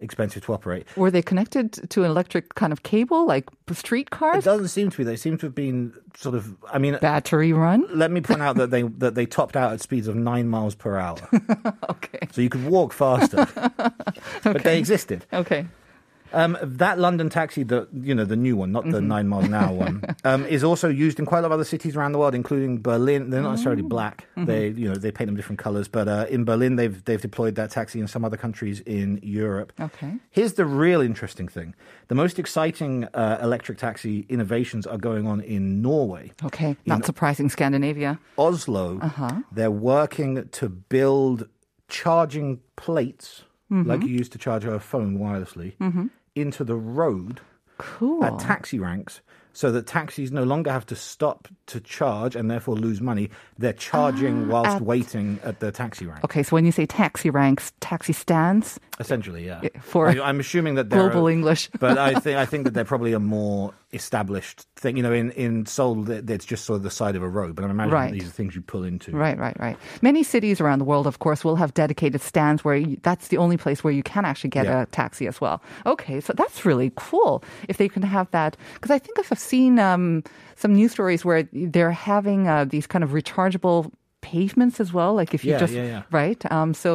expensive 0.02 0.42
to 0.46 0.54
operate. 0.54 0.88
Were 0.96 1.12
they 1.12 1.22
connected 1.22 1.74
to 1.90 2.06
an 2.06 2.10
electric 2.10 2.56
kind 2.56 2.72
of 2.72 2.84
cable, 2.84 3.26
like 3.26 3.50
streetcars? 3.74 4.38
It 4.40 4.46
doesn't 4.46 4.70
seem 4.70 4.90
to 4.90 4.98
be. 4.98 5.04
They 5.04 5.18
seem 5.18 5.38
to 5.40 5.48
have 5.48 5.56
been 5.56 5.94
sort 6.16 6.36
of. 6.36 6.56
I 6.72 6.78
mean, 6.80 6.98
Battery 7.02 7.52
run? 7.52 7.86
let 7.94 8.10
me 8.12 8.22
point 8.22 8.42
out 8.42 8.56
that 8.56 8.72
they 8.72 8.82
that 9.00 9.16
they 9.16 9.26
topped 9.26 9.58
out 9.58 9.74
at 9.74 9.82
speeds 9.82 10.08
of 10.08 10.16
nine 10.16 10.48
miles 10.48 10.74
per 10.76 10.98
hour, 10.98 11.18
Okay. 11.90 12.28
so 12.32 12.40
you 12.42 12.50
could 12.50 12.66
walk 12.66 12.94
faster. 12.94 13.46
But 14.44 14.64
they 14.64 14.80
existed. 14.80 15.26
Okay. 15.34 15.66
Um, 16.34 16.58
that 16.62 17.00
London 17.00 17.30
taxi, 17.30 17.64
the 17.64 17.88
you 17.94 18.14
know 18.14 18.26
the 18.26 18.36
new 18.36 18.56
one, 18.56 18.72
not 18.72 18.90
the 18.90 19.02
nine 19.02 19.28
miles 19.28 19.46
an 19.46 19.54
hour 19.54 19.74
one, 19.74 20.04
um, 20.24 20.46
is 20.46 20.64
also 20.64 20.88
used 20.90 21.20
in 21.20 21.26
quite 21.26 21.40
a 21.40 21.42
lot 21.42 21.48
of 21.48 21.52
other 21.54 21.64
cities 21.64 21.96
around 21.96 22.12
the 22.12 22.20
world, 22.20 22.36
including 22.36 22.82
Berlin. 22.82 23.30
They're 23.30 23.42
not 23.42 23.52
necessarily 23.52 23.82
black; 23.82 24.28
they 24.38 24.68
you 24.70 24.88
know 24.90 24.96
they 24.96 25.12
paint 25.12 25.28
them 25.28 25.36
different 25.36 25.60
colors. 25.60 25.88
But 25.88 26.08
uh, 26.08 26.26
in 26.30 26.46
Berlin, 26.46 26.76
they've 26.76 27.04
they've 27.06 27.22
deployed 27.22 27.56
that 27.56 27.72
taxi 27.72 28.00
in 28.00 28.08
some 28.08 28.24
other 28.24 28.38
countries 28.38 28.80
in 28.82 29.20
Europe. 29.24 29.74
Okay. 29.80 30.14
Here's 30.30 30.54
the 30.54 30.66
real 30.66 31.02
interesting 31.02 31.48
thing: 31.48 31.74
the 32.10 32.16
most 32.16 32.38
exciting 32.40 33.06
uh, 33.14 33.40
electric 33.42 33.78
taxi 33.80 34.26
innovations 34.30 34.86
are 34.86 34.98
going 34.98 35.26
on 35.28 35.42
in 35.42 35.82
Norway. 35.82 36.32
Okay. 36.44 36.76
Not 36.86 37.06
surprising, 37.06 37.50
Scandinavia. 37.50 38.20
Oslo, 38.38 39.00
Uh-huh. 39.02 39.42
they're 39.52 39.72
working 39.72 40.48
to 40.50 40.70
build 40.70 41.48
charging 41.88 42.60
plates 42.76 43.44
like 43.72 44.02
you 44.02 44.10
use 44.10 44.28
to 44.30 44.40
charge 44.40 44.64
your 44.66 44.80
phone 44.80 45.20
wirelessly 45.20 45.74
into 46.36 46.64
the 46.64 46.76
road 46.76 47.40
Cool. 47.78 48.24
at 48.24 48.40
taxi 48.40 48.80
ranks 48.80 49.22
so 49.54 49.72
that 49.72 49.88
taxis 49.88 50.32
no 50.32 50.44
longer 50.44 50.72
have 50.72 50.86
to 50.86 50.96
stop 50.96 51.48
to 51.66 51.80
charge 51.82 52.36
and 52.36 52.50
therefore 52.50 52.76
lose 52.76 53.02
money. 53.02 53.30
They're 53.58 53.74
charging 53.74 54.48
whilst 54.48 54.70
Ah, 54.70 54.76
at- 54.78 54.82
waiting 54.84 55.40
at 55.44 55.60
the 55.60 55.72
taxi 55.72 56.06
rank. 56.06 56.24
Okay, 56.24 56.44
so 56.44 56.56
when 56.56 56.66
you 56.66 56.72
say 56.72 56.86
taxi 56.86 57.30
ranks, 57.30 57.74
taxi 57.82 58.14
stands, 58.14 58.80
Essentially, 59.00 59.46
yeah. 59.46 59.62
for 59.82 60.10
I, 60.10 60.30
am 60.30 60.40
assuming 60.42 60.76
that 60.76 60.90
they're 60.90 61.10
global 61.10 61.28
English. 61.28 61.70
but 61.80 61.98
I 61.98 62.20
think 62.20 62.38
I 62.38 62.46
think 62.46 62.66
that 62.66 62.74
they're 62.76 62.84
probably 62.84 63.14
a 63.14 63.20
more 63.20 63.74
established 63.94 64.66
thing. 64.76 64.98
You 64.98 65.04
know, 65.04 65.14
in 65.14 65.32
in 65.32 65.66
Seoul, 65.66 66.10
it's 66.10 66.46
just 66.46 66.66
sort 66.66 66.78
of 66.78 66.84
the 66.84 66.92
side 66.92 67.16
of 67.16 67.24
a 67.24 67.30
road. 67.30 67.56
But 67.56 67.64
I'm 67.64 67.72
imagining 67.72 67.94
Right. 67.94 68.12
these 68.14 68.28
are 68.28 68.32
things 68.32 68.56
you 68.56 68.62
pull 68.62 68.84
into. 68.84 69.12
Right, 69.12 69.38
right, 69.38 69.58
right. 69.60 69.78
Many 70.02 70.24
cities 70.24 70.60
around 70.60 70.80
the 70.80 70.86
world, 70.86 71.08
of 71.08 71.20
course, 71.20 71.46
will 71.46 71.56
have 71.56 71.74
dedicated 71.74 72.22
stands 72.22 72.64
where 72.66 72.76
you, 72.76 72.98
that's 73.02 73.30
the 73.30 73.38
only 73.38 73.56
place 73.58 73.84
where 73.84 73.94
you 73.94 74.04
can 74.04 74.26
actually 74.26 74.50
get 74.50 74.66
Yeah. 74.66 74.82
a 74.82 74.86
taxi 74.88 75.28
as 75.28 75.40
well. 75.40 75.62
Okay, 75.86 76.20
so 76.20 76.34
that's 76.34 76.66
really 76.66 76.92
cool 76.96 77.42
if 77.70 77.78
they 77.78 77.88
can 77.88 78.04
have 78.04 78.30
that. 78.32 78.58
Because 78.74 78.92
I 78.92 79.00
think 79.00 79.18
I've 79.18 79.40
seen 79.40 79.80
um, 79.80 80.24
some 80.58 80.74
news 80.74 80.92
stories 80.92 81.24
where 81.24 81.44
they're 81.54 81.92
having 81.92 82.48
uh, 82.50 82.66
these 82.66 82.86
kind 82.86 83.04
of 83.04 83.12
rechargeable 83.12 83.92
pavements 84.34 84.80
as 84.80 84.90
well. 84.94 85.14
Like 85.22 85.34
if 85.38 85.42
you 85.46 85.52
Yeah, 85.54 85.60
just 85.66 85.74
yeah, 85.74 85.86
yeah. 85.94 86.02
right. 86.22 86.42
Um, 86.52 86.74
so 86.74 86.90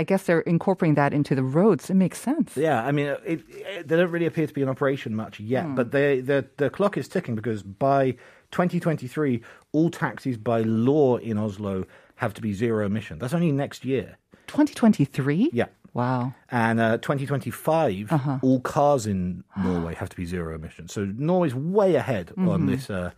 I 0.00 0.02
guess 0.04 0.22
they're 0.26 0.44
incorporating 0.54 0.96
that 0.96 1.12
into 1.12 1.34
the 1.34 1.42
roads. 1.58 1.90
It 1.90 1.94
makes 2.04 2.18
sense. 2.20 2.56
Yeah, 2.56 2.88
I 2.88 2.92
mean, 2.92 3.06
it, 3.32 3.40
it, 3.48 3.88
they 3.88 3.96
don't 3.96 4.10
really 4.14 4.26
appear 4.26 4.46
to 4.46 4.54
be 4.54 4.62
in 4.62 4.68
operation 4.68 5.14
much 5.14 5.40
yet, 5.40 5.64
Hmm. 5.64 5.74
but 5.78 5.86
they, 5.90 6.20
the 6.30 6.38
the 6.56 6.68
clock 6.70 6.96
is 6.96 7.08
ticking 7.08 7.34
because 7.36 7.62
by 7.62 8.02
2023, 8.50 9.40
all 9.72 9.90
taxis 9.90 10.36
by 10.36 10.60
law 10.88 11.16
in 11.18 11.38
Oslo 11.38 11.84
have 12.16 12.32
to 12.34 12.40
be 12.42 12.52
zero 12.52 12.84
emission. 12.86 13.18
That's 13.18 13.34
only 13.34 13.52
next 13.52 13.84
year. 13.84 14.16
2023. 14.48 15.50
Yeah. 15.52 15.66
Wow. 15.94 16.34
And 16.50 16.78
uh, 16.80 16.98
2025, 16.98 18.12
Uh-huh. 18.12 18.38
all 18.42 18.60
cars 18.60 19.06
in 19.06 19.42
Norway 19.56 19.94
have 19.94 20.08
to 20.08 20.16
be 20.16 20.24
zero 20.24 20.54
emissions. 20.54 20.92
So 20.92 21.04
Norway's 21.04 21.54
way 21.54 21.94
ahead 21.96 22.26
Mm-hmm. 22.28 22.48
on 22.48 22.66
this, 22.66 22.90
uh, 22.90 23.10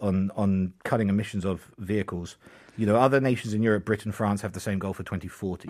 on 0.00 0.30
on 0.36 0.72
cutting 0.84 1.08
emissions 1.08 1.44
of 1.44 1.56
vehicles. 1.78 2.36
You 2.78 2.86
know, 2.86 2.96
other 2.96 3.20
nations 3.20 3.52
in 3.52 3.62
Europe, 3.62 3.84
Britain, 3.84 4.12
France, 4.12 4.40
have 4.42 4.52
the 4.52 4.60
same 4.60 4.78
goal 4.78 4.94
for 4.94 5.02
2040. 5.02 5.68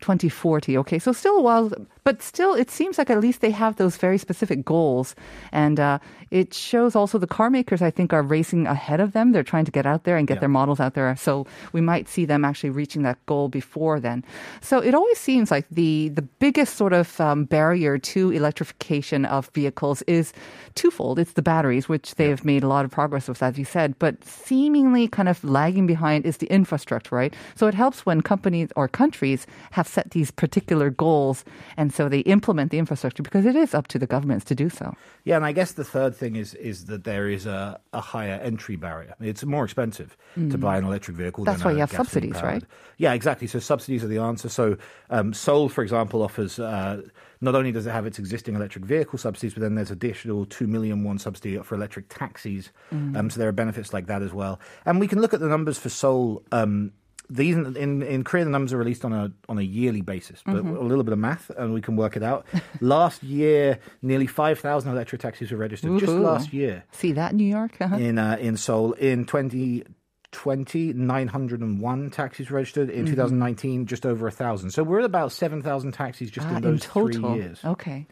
2040. 0.00 0.76
Okay, 0.78 0.98
so 0.98 1.12
still 1.12 1.36
a 1.36 1.40
while, 1.40 1.70
but 2.04 2.20
still, 2.22 2.54
it 2.54 2.70
seems 2.70 2.98
like 2.98 3.08
at 3.10 3.20
least 3.20 3.40
they 3.40 3.50
have 3.52 3.76
those 3.76 3.96
very 3.96 4.18
specific 4.18 4.64
goals. 4.64 5.14
And 5.52 5.78
uh, 5.78 5.98
it 6.30 6.52
shows 6.52 6.96
also 6.96 7.18
the 7.18 7.26
car 7.26 7.50
makers, 7.50 7.82
I 7.82 7.90
think, 7.90 8.12
are 8.12 8.22
racing 8.22 8.66
ahead 8.66 8.98
of 9.00 9.12
them. 9.12 9.30
They're 9.32 9.42
trying 9.44 9.64
to 9.66 9.70
get 9.70 9.86
out 9.86 10.02
there 10.04 10.16
and 10.16 10.26
get 10.26 10.34
Yeah. 10.34 10.40
their 10.40 10.48
models 10.48 10.80
out 10.80 10.94
there. 10.94 11.14
So 11.16 11.46
we 11.72 11.80
might 11.80 12.08
see 12.08 12.24
them 12.24 12.44
actually 12.44 12.70
reaching 12.70 13.02
that 13.04 13.24
goal 13.26 13.48
before 13.48 14.00
then. 14.00 14.24
So 14.60 14.78
it 14.80 14.94
always 14.94 15.18
seems 15.18 15.50
like 15.52 15.66
the, 15.70 16.08
the 16.10 16.22
biggest 16.22 16.74
sort 16.76 16.92
of 16.92 17.20
um, 17.20 17.44
barrier 17.44 17.96
to 17.98 18.30
electrification 18.32 19.24
of 19.24 19.50
vehicles 19.54 20.02
is 20.02 20.32
twofold. 20.74 21.18
It's 21.18 21.32
the 21.34 21.42
batteries, 21.42 21.88
which 21.88 22.16
they 22.16 22.28
have 22.28 22.44
made 22.44 22.62
a 22.64 22.68
lot 22.68 22.84
of 22.84 22.90
progress 22.90 23.28
with, 23.28 23.40
as 23.42 23.56
you 23.58 23.64
said, 23.64 23.98
but 24.00 24.24
seemingly 24.24 25.06
kind 25.06 25.28
of 25.28 25.42
lagging 25.44 25.86
behind 25.86 26.07
is 26.16 26.38
the 26.38 26.46
infrastructure, 26.46 27.14
right? 27.14 27.34
So 27.54 27.66
it 27.66 27.74
helps 27.74 28.04
when 28.06 28.20
companies 28.20 28.68
or 28.76 28.88
countries 28.88 29.46
have 29.70 29.86
set 29.86 30.10
these 30.10 30.30
particular 30.30 30.90
goals 30.90 31.44
and 31.76 31.92
so 31.92 32.08
they 32.08 32.20
implement 32.20 32.70
the 32.70 32.78
infrastructure 32.78 33.22
because 33.22 33.46
it 33.46 33.56
is 33.56 33.74
up 33.74 33.88
to 33.88 33.98
the 33.98 34.06
governments 34.06 34.44
to 34.46 34.54
do 34.54 34.68
so. 34.68 34.94
Yeah, 35.24 35.36
and 35.36 35.44
I 35.44 35.52
guess 35.52 35.72
the 35.72 35.84
third 35.84 36.14
thing 36.16 36.36
is 36.36 36.54
is 36.54 36.86
that 36.86 37.04
there 37.04 37.28
is 37.28 37.46
a, 37.46 37.80
a 37.92 38.00
higher 38.00 38.40
entry 38.42 38.76
barrier. 38.76 39.14
It's 39.20 39.44
more 39.44 39.64
expensive 39.64 40.16
to 40.34 40.58
buy 40.58 40.78
an 40.78 40.84
electric 40.84 41.16
vehicle. 41.16 41.44
Mm. 41.44 41.46
That's 41.46 41.62
than 41.62 41.66
why 41.66 41.72
a 41.72 41.74
you 41.74 41.80
have 41.80 41.90
subsidies, 41.90 42.32
gasoline-powered. 42.32 42.62
right? 42.62 42.70
Yeah, 42.98 43.12
exactly. 43.12 43.46
So 43.46 43.58
subsidies 43.58 44.04
are 44.04 44.08
the 44.08 44.18
answer. 44.18 44.48
So 44.48 44.76
um, 45.10 45.32
Seoul, 45.34 45.68
for 45.68 45.82
example, 45.82 46.22
offers 46.22 46.58
uh, 46.58 47.02
not 47.40 47.54
only 47.54 47.72
does 47.72 47.86
it 47.86 47.90
have 47.90 48.06
its 48.06 48.18
existing 48.18 48.54
electric 48.54 48.84
vehicle 48.84 49.18
subsidies, 49.18 49.54
but 49.54 49.60
then 49.60 49.74
there's 49.74 49.90
additional 49.90 50.44
two 50.46 50.66
million 50.66 51.04
won 51.04 51.18
subsidy 51.18 51.58
for 51.58 51.74
electric 51.74 52.08
taxis. 52.08 52.70
Um, 52.90 53.30
so 53.30 53.38
there 53.38 53.48
are 53.48 53.52
benefits 53.52 53.92
like 53.92 54.06
that 54.06 54.22
as 54.22 54.32
well. 54.32 54.58
And 54.84 55.00
we 55.00 55.08
can 55.08 55.20
look 55.20 55.34
at 55.34 55.40
the 55.40 55.48
numbers 55.48 55.78
for 55.78 55.88
Seoul. 55.88 56.42
Um, 56.52 56.92
these 57.30 57.56
in, 57.56 58.02
in 58.02 58.24
Korea 58.24 58.44
the 58.44 58.50
numbers 58.50 58.72
are 58.72 58.78
released 58.78 59.04
on 59.04 59.12
a 59.12 59.30
on 59.50 59.58
a 59.58 59.62
yearly 59.62 60.00
basis, 60.00 60.42
but 60.46 60.56
a 60.56 60.62
little 60.62 61.04
bit 61.04 61.12
of 61.12 61.18
math 61.18 61.50
and 61.58 61.74
we 61.74 61.82
can 61.82 61.94
work 61.94 62.16
it 62.16 62.22
out. 62.22 62.46
last 62.80 63.22
year, 63.22 63.78
nearly 64.00 64.26
five 64.26 64.58
thousand 64.58 64.92
electric 64.92 65.20
taxis 65.20 65.50
were 65.50 65.58
registered 65.58 65.98
just 65.98 66.12
last 66.12 66.52
year 66.54 66.84
See 66.92 67.12
that, 67.12 67.34
New 67.34 67.44
York? 67.44 67.76
Uh-huh. 67.80 67.96
in 67.96 68.18
uh, 68.18 68.38
in 68.40 68.56
Seoul 68.56 68.92
in 68.94 69.26
2020 69.26 69.84
901 70.32 72.10
taxis 72.10 72.50
registered 72.50 72.88
Mm-hmm. 72.88 72.98
in 73.00 73.06
2019 73.06 73.86
just 73.86 74.04
over 74.06 74.26
a 74.26 74.30
thousand 74.30 74.70
so 74.70 74.82
we're 74.82 75.00
at 75.00 75.04
about 75.04 75.32
7000 75.32 75.92
taxis 75.92 76.30
just 76.30 76.46
Ah, 76.48 76.56
in 76.56 76.62
those 76.62 76.80
total. 76.82 77.08
three 77.32 77.40
years 77.42 77.60
Okay. 77.64 78.06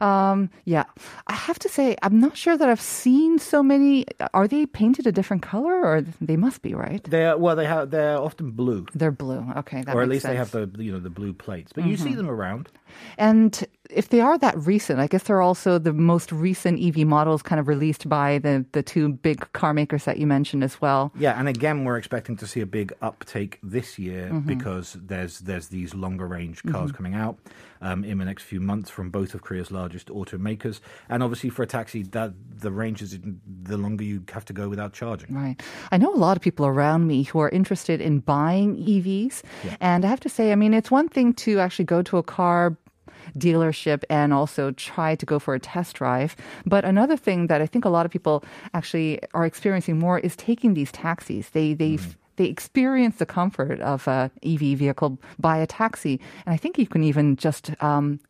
Um, 0.00 0.48
yeah, 0.64 0.84
I 1.26 1.34
have 1.34 1.58
to 1.58 1.68
say, 1.68 1.94
I'm 2.02 2.20
not 2.20 2.34
sure 2.34 2.56
that 2.56 2.66
I've 2.70 2.80
seen 2.80 3.38
so 3.38 3.62
many. 3.62 4.06
Are 4.32 4.48
they 4.48 4.64
painted 4.64 5.06
a 5.06 5.12
different 5.12 5.42
color, 5.42 5.74
or 5.84 6.00
they 6.22 6.38
must 6.38 6.62
be 6.62 6.72
right? 6.72 7.04
they're 7.04 7.36
well 7.36 7.54
they 7.54 7.66
have 7.66 7.90
they're 7.90 8.16
often 8.16 8.52
blue 8.52 8.86
They're 8.94 9.10
blue. 9.10 9.44
Okay, 9.58 9.84
or 9.86 10.00
at 10.00 10.08
least 10.08 10.24
they 10.24 10.36
have 10.36 10.52
the 10.52 10.70
you 10.78 10.90
know 10.90 11.00
the 11.00 11.10
blue 11.10 11.34
plates 11.34 11.74
but 11.74 11.84
you 11.84 11.98
see 11.98 12.14
them 12.14 12.30
around 12.30 12.70
And 13.18 13.62
if 13.94 14.08
they 14.08 14.20
are 14.20 14.38
that 14.38 14.56
recent, 14.58 15.00
I 15.00 15.06
guess 15.06 15.24
they're 15.24 15.42
also 15.42 15.78
the 15.78 15.92
most 15.92 16.32
recent 16.32 16.80
EV 16.82 17.06
models, 17.06 17.42
kind 17.42 17.58
of 17.60 17.68
released 17.68 18.08
by 18.08 18.38
the 18.38 18.64
the 18.72 18.82
two 18.82 19.10
big 19.22 19.50
car 19.52 19.72
makers 19.74 20.04
that 20.04 20.18
you 20.18 20.26
mentioned 20.26 20.62
as 20.64 20.80
well. 20.80 21.12
yeah 21.18 21.38
and 21.38 21.48
again 21.48 21.84
we're 21.84 21.96
expecting 21.98 22.36
to 22.36 22.46
see 22.46 22.60
a 22.60 22.66
big 22.66 22.92
uptake 23.02 23.58
this 23.62 23.98
year 23.98 24.28
Mm-hmm. 24.30 24.46
because 24.46 24.96
there's 25.00 25.40
there's 25.40 25.68
these 25.68 25.94
longer 25.94 26.26
range 26.26 26.62
cars 26.64 26.92
coming 26.92 27.14
out 27.14 27.38
um, 27.82 28.04
in 28.04 28.18
the 28.18 28.24
next 28.24 28.42
few 28.44 28.60
months 28.60 28.90
from 28.90 29.10
both 29.10 29.34
of 29.34 29.40
korea's 29.42 29.70
largest 29.70 30.08
automakers 30.08 30.80
and 31.08 31.22
obviously 31.22 31.50
for 31.50 31.62
a 31.62 31.66
taxi 31.66 32.02
that 32.02 32.32
the 32.60 32.70
range 32.70 33.00
is 33.02 33.18
the 33.62 33.76
longer 33.76 34.04
you 34.04 34.22
have 34.32 34.44
to 34.44 34.52
go 34.52 34.68
without 34.68 34.92
charging 34.92 35.34
Right. 35.34 35.56
I 35.90 35.96
know 35.98 36.12
a 36.14 36.20
lot 36.26 36.36
of 36.36 36.42
people 36.42 36.66
around 36.66 37.06
me 37.06 37.22
who 37.24 37.38
are 37.40 37.48
interested 37.48 38.00
in 38.00 38.20
buying 38.20 38.76
EVs. 38.76 39.42
And 39.80 40.04
I 40.04 40.08
have 40.08 40.20
to 40.20 40.28
say, 40.28 40.52
I 40.52 40.54
mean, 40.56 40.74
it's 40.74 40.90
one 40.90 41.08
thing 41.08 41.32
to 41.44 41.58
actually 41.60 41.84
go 41.86 42.02
to 42.02 42.16
a 42.18 42.22
car 42.22 42.76
dealership 43.38 44.02
and 44.10 44.32
also 44.32 44.72
try 44.72 45.14
to 45.14 45.26
go 45.26 45.38
for 45.38 45.54
a 45.54 45.60
test 45.60 45.96
drive. 45.96 46.36
But 46.66 46.84
another 46.84 47.16
thing 47.16 47.46
that 47.48 47.62
I 47.62 47.66
think 47.66 47.84
a 47.84 47.88
lot 47.88 48.06
of 48.06 48.12
people 48.12 48.44
actually 48.74 49.20
are 49.34 49.46
experiencing 49.46 49.98
more 49.98 50.18
is 50.18 50.36
taking 50.36 50.74
these 50.74 50.92
taxis. 50.92 51.50
They, 51.50 51.74
they, 51.74 51.98
they 52.36 52.46
experience 52.46 53.16
the 53.16 53.26
comfort 53.26 53.80
of 53.80 54.06
a 54.08 54.30
EV 54.42 54.78
vehicle 54.78 55.18
by 55.38 55.58
a 55.58 55.66
taxi. 55.66 56.20
And 56.46 56.54
I 56.54 56.56
think 56.56 56.78
you 56.78 56.86
can 56.86 57.04
even 57.04 57.36
just, 57.36 57.70
um, 57.82 58.20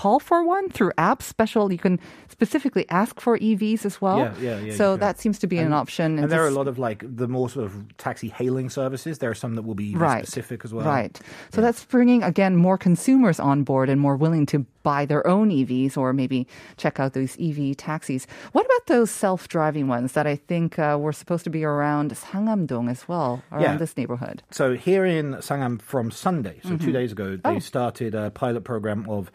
call 0.00 0.18
for 0.28 0.38
one 0.56 0.64
through 0.76 0.92
apps 1.10 1.22
special 1.34 1.64
you 1.76 1.78
can 1.86 1.96
specifically 2.28 2.84
ask 2.90 3.20
for 3.24 3.38
evs 3.38 3.82
as 3.90 4.00
well 4.04 4.18
Yeah, 4.18 4.34
yeah, 4.40 4.58
yeah, 4.66 4.74
so 4.80 4.96
that 5.04 5.14
seems 5.22 5.38
to 5.42 5.46
be 5.46 5.58
an 5.66 5.72
option 5.82 6.18
And 6.18 6.26
there 6.32 6.42
are 6.46 6.48
a 6.54 6.58
lot 6.60 6.68
of 6.72 6.76
like 6.88 7.00
the 7.22 7.28
more 7.36 7.48
sort 7.48 7.66
of 7.66 7.72
taxi 7.96 8.28
hailing 8.38 8.68
services. 8.70 9.18
There 9.18 9.30
are 9.30 9.40
some 9.44 9.54
that 9.56 9.62
will 9.68 9.78
be 9.86 9.90
right. 9.94 10.24
specific 10.26 10.58
as 10.66 10.72
well. 10.74 10.86
Right. 10.98 11.14
So 11.54 11.60
that's 11.64 11.84
bringing 11.94 12.22
again 12.22 12.54
more 12.56 12.78
consumers 12.88 13.38
on 13.50 13.62
board 13.70 13.88
and 13.92 13.98
more 14.00 14.16
willing 14.24 14.46
to 14.46 14.58
buy 14.82 15.06
their 15.06 15.24
own 15.34 15.48
EVs 15.60 15.96
or 15.96 16.12
maybe 16.12 16.46
check 16.76 17.00
out 17.00 17.12
those 17.14 17.32
EV 17.40 17.58
taxis. 17.88 18.26
What 18.52 18.66
about 18.68 18.84
those 18.86 19.10
self-driving 19.10 19.86
ones 19.88 20.12
that 20.12 20.26
I 20.26 20.36
think 20.50 20.78
uh, 20.78 20.98
were 21.00 21.12
supposed 21.20 21.44
to 21.44 21.50
be 21.50 21.64
around 21.64 22.12
Sangam-dong 22.12 22.88
as 22.94 23.08
well, 23.08 23.42
around 23.50 23.62
Yeah. 23.62 23.76
this 23.78 23.96
neighborhood? 23.96 24.42
So 24.50 24.74
here 24.88 25.06
in 25.18 25.26
Sangam 25.40 25.80
from 25.80 26.10
Sunday, 26.10 26.56
so 26.62 26.68
Mm-hmm. 26.70 26.84
two 26.86 26.92
days 26.92 27.12
ago, 27.12 27.38
Oh. 27.44 27.54
they 27.54 27.60
started 27.60 28.14
a 28.14 28.30
pilot 28.30 28.64
program 28.64 29.00
of 29.08 29.30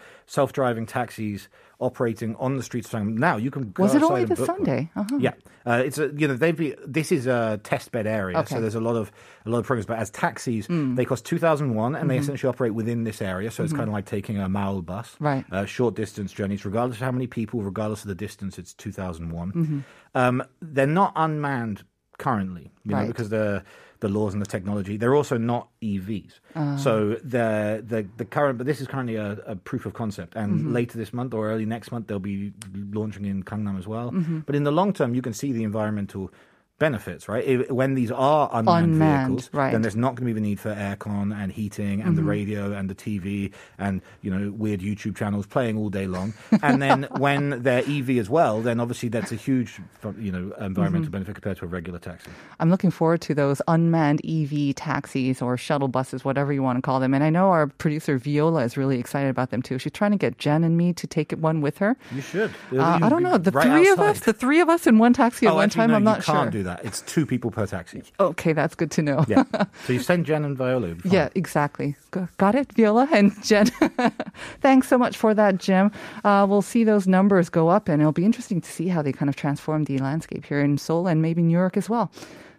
self-driving 0.49 0.85
taxis 0.87 1.47
operating 1.79 2.35
on 2.37 2.57
the 2.57 2.63
streets 2.63 2.91
of 2.93 2.99
Sangam. 2.99 3.17
Now 3.17 3.37
you 3.37 3.51
can 3.51 3.71
go 3.71 3.83
Was 3.83 3.95
it 3.95 4.03
only 4.03 4.25
this. 4.25 4.43
Sunday? 4.45 4.89
Uh-huh. 4.95 5.17
Yeah, 5.19 5.33
uh, 5.65 5.81
it's 5.85 5.97
a 5.97 6.11
you 6.15 6.27
know 6.27 6.33
they've 6.35 6.55
been, 6.55 6.75
this 6.85 7.11
is 7.11 7.25
a 7.27 7.59
test 7.63 7.91
bed 7.91 8.05
area, 8.07 8.37
Okay. 8.39 8.47
Mm. 8.47 8.57
so 8.57 8.61
there's 8.61 8.75
a 8.75 8.81
lot 8.81 8.95
of 8.95 9.11
a 9.45 9.49
lot 9.49 9.59
of 9.59 9.65
programs. 9.65 9.85
But 9.85 9.99
as 9.99 10.09
taxis, 10.09 10.67
they 10.69 11.05
cost 11.05 11.25
two 11.25 11.37
thousand 11.37 11.75
one, 11.75 11.95
and 11.95 12.09
they 12.09 12.15
Mm-hmm. 12.15 12.23
essentially 12.23 12.49
operate 12.49 12.73
within 12.73 13.03
this 13.05 13.21
area. 13.21 13.49
So 13.51 13.63
it's 13.63 13.71
kind 13.73 13.87
of 13.87 13.93
like 13.93 14.05
taking 14.05 14.37
a 14.39 14.49
Maul 14.49 14.81
bus, 14.81 15.15
Right. 15.19 15.45
Uh, 15.51 15.65
short 15.65 15.95
distance 15.95 16.33
journeys, 16.33 16.65
regardless 16.65 16.97
of 16.97 17.03
how 17.05 17.11
many 17.11 17.27
people, 17.27 17.61
regardless 17.61 18.01
of 18.01 18.07
the 18.09 18.15
distance. 18.15 18.57
It's 18.59 18.73
two 18.73 18.91
thousand 18.91 19.29
one. 19.31 19.51
Mm-hmm. 19.53 19.79
Um, 20.15 20.43
they're 20.61 20.87
not 20.87 21.13
unmanned 21.15 21.83
currently, 22.25 22.65
you 22.85 22.91
know, 22.91 22.97
Right. 22.99 23.07
because 23.07 23.29
the 23.29 23.63
the 24.01 24.07
laws 24.07 24.31
and 24.33 24.41
the 24.41 24.51
technology. 24.57 24.95
They're 24.95 25.13
also 25.21 25.37
not 25.37 25.67
EVs. 25.81 26.33
Ah. 26.55 26.77
So 26.77 26.91
the 27.35 27.83
the 27.91 27.99
the 28.21 28.23
current, 28.35 28.57
but 28.59 28.65
this 28.67 28.79
is 28.79 28.87
currently 28.87 29.15
a, 29.17 29.29
a 29.53 29.55
proof 29.69 29.83
of 29.85 29.91
concept, 29.93 30.35
and 30.41 30.49
Mm-hmm. 30.53 30.73
later 30.79 30.95
this 30.97 31.11
month 31.19 31.33
or 31.33 31.49
early 31.51 31.65
next 31.65 31.91
month 31.91 32.07
they'll 32.07 32.27
be 32.33 32.53
launching 32.99 33.25
in 33.25 33.43
Gangnam 33.43 33.77
as 33.77 33.87
well. 33.87 34.11
Mm-hmm. 34.11 34.39
But 34.47 34.55
in 34.55 34.63
the 34.63 34.71
long 34.71 34.93
term, 34.93 35.15
you 35.15 35.21
can 35.21 35.33
see 35.33 35.51
the 35.51 35.63
environmental 35.71 36.31
benefits, 36.79 37.27
right? 37.29 37.45
If, 37.45 37.69
when 37.69 37.93
these 37.95 38.11
are 38.11 38.49
unmanned, 38.51 38.85
Unmanned, 38.93 39.27
vehicles, 39.29 39.49
right. 39.53 39.71
then 39.71 39.81
there's 39.81 39.95
not 39.95 40.15
going 40.15 40.25
to 40.27 40.33
be 40.33 40.33
the 40.33 40.39
need 40.41 40.59
for 40.59 40.73
aircon 40.73 41.35
and 41.35 41.51
heating 41.51 42.01
and 42.01 42.17
the 42.17 42.21
Mm-hmm. 42.21 42.29
radio 42.29 42.71
and 42.73 42.89
the 42.89 42.95
TV 42.95 43.51
and 43.77 44.01
you 44.21 44.31
know 44.35 44.51
weird 44.51 44.79
YouTube 44.81 45.15
channels 45.15 45.45
playing 45.45 45.77
all 45.77 45.89
day 45.89 46.07
long. 46.07 46.33
and 46.63 46.81
then 46.81 47.07
when 47.17 47.61
they're 47.63 47.83
EV 47.87 48.11
as 48.17 48.29
well, 48.29 48.61
then 48.61 48.79
obviously 48.79 49.09
that's 49.09 49.31
a 49.31 49.35
huge 49.35 49.79
you 50.17 50.31
know 50.31 50.51
environmental 50.59 50.99
Mm-hmm. 51.07 51.11
benefit 51.11 51.35
compared 51.35 51.57
to 51.57 51.65
a 51.65 51.67
regular 51.67 51.99
taxi. 51.99 52.31
I'm 52.59 52.69
looking 52.69 52.91
forward 52.91 53.21
to 53.21 53.35
those 53.35 53.61
unmanned 53.67 54.21
EV 54.25 54.75
taxis 54.75 55.41
or 55.41 55.57
shuttle 55.57 55.87
buses, 55.87 56.23
whatever 56.25 56.51
you 56.53 56.63
want 56.63 56.77
to 56.77 56.81
call 56.81 56.99
them. 56.99 57.13
And 57.13 57.23
I 57.23 57.29
know 57.29 57.49
our 57.49 57.67
producer 57.67 58.17
Viola 58.17 58.63
is 58.63 58.77
really 58.77 58.99
excited 58.99 59.29
about 59.29 59.49
them 59.51 59.61
too. 59.61 59.77
She's 59.79 59.91
trying 59.91 60.11
to 60.11 60.17
get 60.17 60.37
Jen 60.37 60.63
and 60.63 60.77
me 60.77 60.93
to 60.93 61.05
take 61.07 61.31
one 61.33 61.61
with 61.61 61.77
her. 61.79 61.97
You 62.13 62.21
should. 62.21 62.51
Uh, 62.73 62.99
I 63.03 63.09
don't 63.09 63.23
know. 63.23 63.37
The 63.37 63.51
three 63.51 63.89
of 63.89 63.99
us, 63.99 64.21
the 64.21 64.33
three 64.33 64.59
of 64.61 64.69
us 64.69 64.87
in 64.87 64.97
one 64.97 65.13
taxi 65.13 65.45
at 65.47 65.51
oh, 65.51 65.55
one 65.55 65.65
actually, 65.65 65.79
time. 65.81 65.89
no, 65.91 65.95
I'm 65.97 66.03
not 66.03 66.23
sure. 66.23 66.49
do 66.49 66.63
that. 66.63 66.68
It's 66.83 67.01
two 67.01 67.25
people 67.25 67.51
per 67.51 67.65
taxi. 67.65 68.03
Okay, 68.19 68.53
that's 68.53 68.75
good 68.75 68.91
to 68.91 69.01
know. 69.01 69.25
Yeah. 69.27 69.43
so 69.85 69.93
you 69.93 69.99
send 69.99 70.25
Jen 70.25 70.45
and 70.45 70.57
Viola. 70.57 70.95
Yeah, 71.03 71.29
exactly. 71.35 71.95
Got 72.37 72.55
it, 72.55 72.73
Viola 72.73 73.07
and 73.11 73.31
Jen. 73.43 73.65
Thanks 74.61 74.87
so 74.87 74.97
much 74.97 75.17
for 75.17 75.33
that, 75.33 75.57
Jim. 75.57 75.91
Uh, 76.23 76.45
we'll 76.49 76.61
see 76.61 76.83
those 76.83 77.07
numbers 77.07 77.49
go 77.49 77.69
up, 77.69 77.89
and 77.89 78.01
it'll 78.01 78.11
be 78.11 78.25
interesting 78.25 78.61
to 78.61 78.71
see 78.71 78.87
how 78.87 79.01
they 79.01 79.11
kind 79.11 79.29
of 79.29 79.35
transform 79.35 79.85
the 79.85 79.97
landscape 79.99 80.45
here 80.45 80.61
in 80.61 80.77
Seoul 80.77 81.07
and 81.07 81.21
maybe 81.21 81.41
New 81.41 81.57
York 81.57 81.77
as 81.77 81.89
well. 81.89 82.11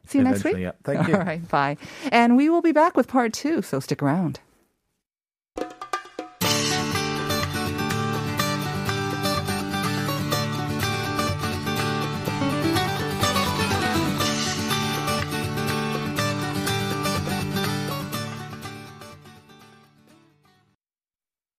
See 0.07 0.19
you 0.19 0.25
next 0.25 0.43
week. 0.45 0.57
Yeah. 0.57 0.73
Thank 0.83 1.09
you. 1.09 1.15
All 1.17 1.21
right, 1.21 1.47
bye. 1.49 1.77
And 2.11 2.37
we 2.37 2.49
will 2.49 2.63
be 2.63 2.73
back 2.73 2.97
with 2.97 3.07
part 3.07 3.33
two, 3.33 3.63
so 3.63 3.79
stick 3.81 4.03
around. 4.03 4.41